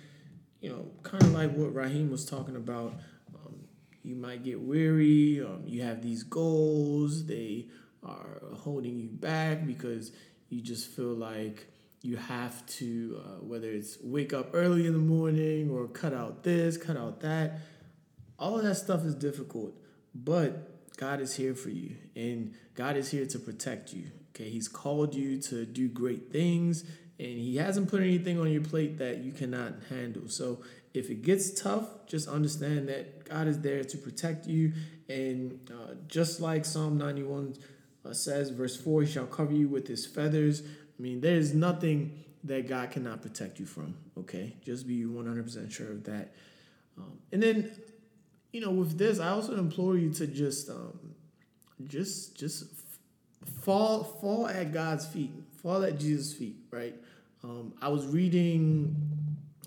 [0.59, 2.93] you know, kind of like what Raheem was talking about,
[3.33, 3.55] um,
[4.03, 7.65] you might get weary, um, you have these goals, they
[8.03, 10.11] are holding you back because
[10.49, 11.65] you just feel like
[12.03, 16.43] you have to, uh, whether it's wake up early in the morning or cut out
[16.43, 17.59] this, cut out that.
[18.41, 19.75] All of that stuff is difficult,
[20.15, 24.07] but God is here for you and God is here to protect you.
[24.31, 26.81] Okay, He's called you to do great things
[27.19, 30.27] and He hasn't put anything on your plate that you cannot handle.
[30.27, 34.73] So if it gets tough, just understand that God is there to protect you.
[35.07, 37.55] And uh, just like Psalm 91
[38.03, 40.63] uh, says, verse 4, He shall cover you with His feathers.
[40.63, 43.95] I mean, there's nothing that God cannot protect you from.
[44.17, 46.33] Okay, just be 100% sure of that.
[46.97, 47.71] Um, and then,
[48.51, 51.15] you know, with this, I also implore you to just, um,
[51.87, 52.65] just, just
[53.61, 55.31] fall, fall at God's feet,
[55.61, 56.57] fall at Jesus' feet.
[56.71, 56.95] Right.
[57.43, 58.95] Um, I was reading,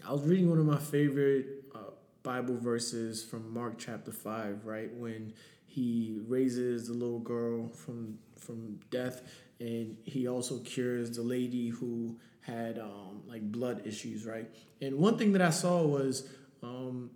[0.07, 1.78] I was reading one of my favorite uh,
[2.22, 4.64] Bible verses from Mark chapter five.
[4.64, 5.32] Right when
[5.66, 9.22] he raises the little girl from from death
[9.59, 14.49] and he also cures the lady who had um, like blood issues, right?
[14.80, 16.28] And one thing that I saw was
[16.62, 17.11] um,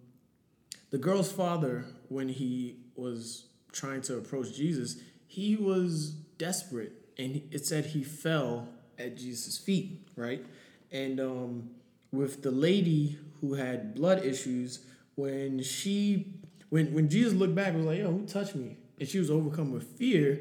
[0.91, 4.97] the girl's father when he was trying to approach Jesus,
[5.27, 10.45] he was desperate, and it said he fell at Jesus' feet, right?
[10.91, 11.71] And um,
[12.13, 16.35] with the lady who had blood issues, when she
[16.71, 19.73] when when Jesus looked back, was like, "Yo, who touched me?" And she was overcome
[19.73, 20.41] with fear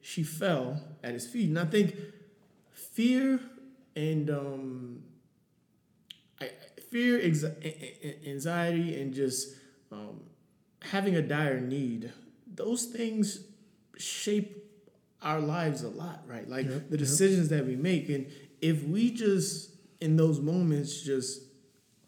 [0.00, 1.48] she fell at his feet.
[1.48, 1.94] And I think
[2.72, 3.40] fear
[3.94, 5.02] and um,
[6.40, 6.50] I,
[6.90, 9.54] fear, anxiety, and just
[9.92, 10.20] um,
[10.82, 12.12] having a dire need,
[12.46, 13.44] those things
[13.96, 14.64] shape
[15.22, 16.48] our lives a lot, right?
[16.48, 17.60] Like yep, the decisions yep.
[17.60, 18.08] that we make.
[18.08, 18.26] And
[18.60, 19.70] if we just,
[20.00, 21.42] in those moments, just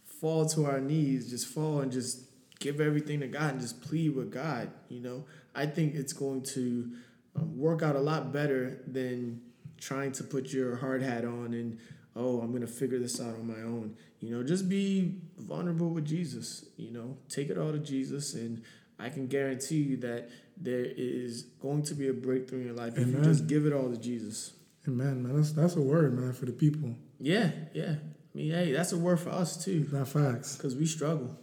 [0.04, 2.22] fall to our knees, just fall and just
[2.58, 5.24] give everything to God and just plead with God, you know,
[5.54, 6.92] I think it's going to
[7.36, 9.40] um, work out a lot better than
[9.78, 11.78] trying to put your hard hat on and
[12.16, 15.90] oh i'm going to figure this out on my own you know just be vulnerable
[15.90, 18.62] with jesus you know take it all to jesus and
[18.98, 22.94] i can guarantee you that there is going to be a breakthrough in your life
[22.96, 23.08] Amen.
[23.08, 24.52] if you just give it all to jesus
[24.88, 25.36] Amen, man.
[25.36, 26.94] That's that's a word, man, for the people.
[27.18, 27.96] Yeah, yeah.
[27.96, 29.86] I mean, hey, that's a word for us too.
[29.92, 30.56] Not facts.
[30.56, 31.36] Because we struggle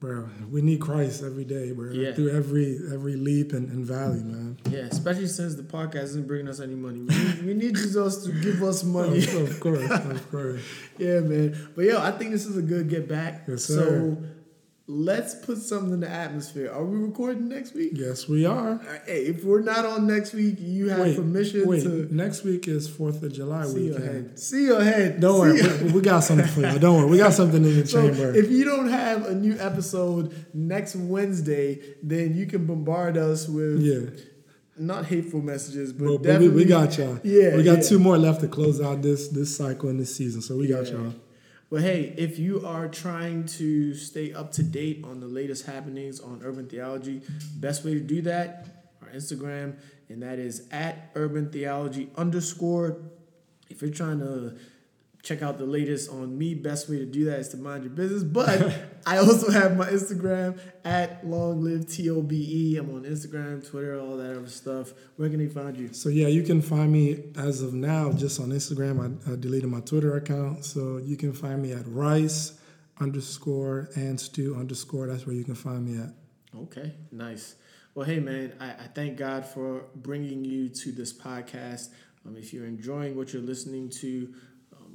[0.00, 0.28] bro.
[0.50, 1.90] We need Christ every day, bro.
[1.90, 2.12] Yeah.
[2.12, 4.58] Through every every leap and, and valley, man.
[4.70, 7.00] Yeah, especially since the podcast isn't bringing us any money.
[7.00, 9.18] We need, we need Jesus to give us money.
[9.18, 10.62] of, course, of course.
[10.98, 11.70] yeah, man.
[11.74, 13.44] But yo, I think this is a good get back.
[13.48, 14.16] Yes, sir.
[14.16, 14.24] So
[14.88, 16.72] let's put something in the atmosphere.
[16.72, 17.92] Are we recording next week?
[17.94, 18.80] Yes, we are.
[19.06, 22.08] Hey, if we're not on next week, you have wait, permission wait, to.
[22.10, 24.04] Next week is Fourth of July see weekend.
[24.04, 24.38] Your head.
[24.38, 25.20] See your head.
[25.20, 26.78] Don't see worry, we, we, got something for you.
[26.78, 28.34] Don't worry, we got something in the so chamber.
[28.34, 33.80] If you don't have a new episode next Wednesday, then you can bombard us with
[33.80, 34.24] yeah.
[34.80, 37.18] Not hateful messages, but, but definitely we, we, got y'all.
[37.24, 37.82] Yeah, we got yeah.
[37.82, 40.86] two more left to close out this this cycle and this season, so we got
[40.86, 40.92] yeah.
[40.92, 41.14] y'all.
[41.70, 46.18] But hey, if you are trying to stay up to date on the latest happenings
[46.18, 47.20] on urban theology,
[47.56, 49.76] best way to do that, our Instagram,
[50.08, 53.02] and that is at urban theology underscore.
[53.68, 54.56] If you're trying to
[55.22, 56.54] check out the latest on me.
[56.54, 58.22] Best way to do that is to mind your business.
[58.38, 58.72] But
[59.06, 62.78] I also have my Instagram at long live TOBE.
[62.78, 64.92] I'm on Instagram, Twitter, all that other stuff.
[65.16, 65.92] Where can they find you?
[65.92, 69.00] So yeah, you can find me as of now just on Instagram.
[69.00, 70.64] I, I deleted my Twitter account.
[70.64, 72.58] So you can find me at Rice
[73.00, 75.06] underscore and Stew underscore.
[75.06, 76.12] That's where you can find me at.
[76.56, 77.56] Okay, nice.
[77.94, 81.88] Well, hey man, I, I thank God for bringing you to this podcast.
[82.26, 84.32] Um, if you're enjoying what you're listening to,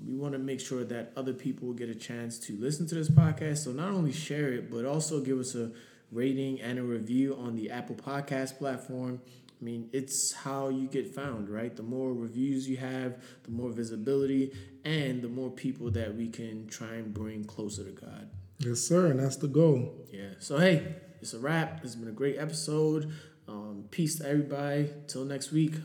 [0.06, 3.10] we want to make sure that other people get a chance to listen to this
[3.10, 3.60] podcast.
[3.60, 5.72] So not only share it, but also give us a
[6.12, 9.22] rating and a review on the Apple Podcast platform.
[9.62, 11.74] I mean, it's how you get found, right?
[11.74, 14.52] The more reviews you have, the more visibility,
[14.84, 18.30] and the more people that we can try and bring closer to God.
[18.60, 20.06] Yes, sir, and that's the goal.
[20.12, 20.32] Yeah.
[20.40, 21.80] So hey, it's a wrap.
[21.84, 23.14] It's been a great episode.
[23.48, 24.90] Um, peace to everybody.
[25.08, 25.76] Till next week.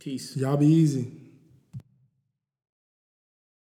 [0.00, 0.36] Peace.
[0.36, 1.19] Y'all be easy.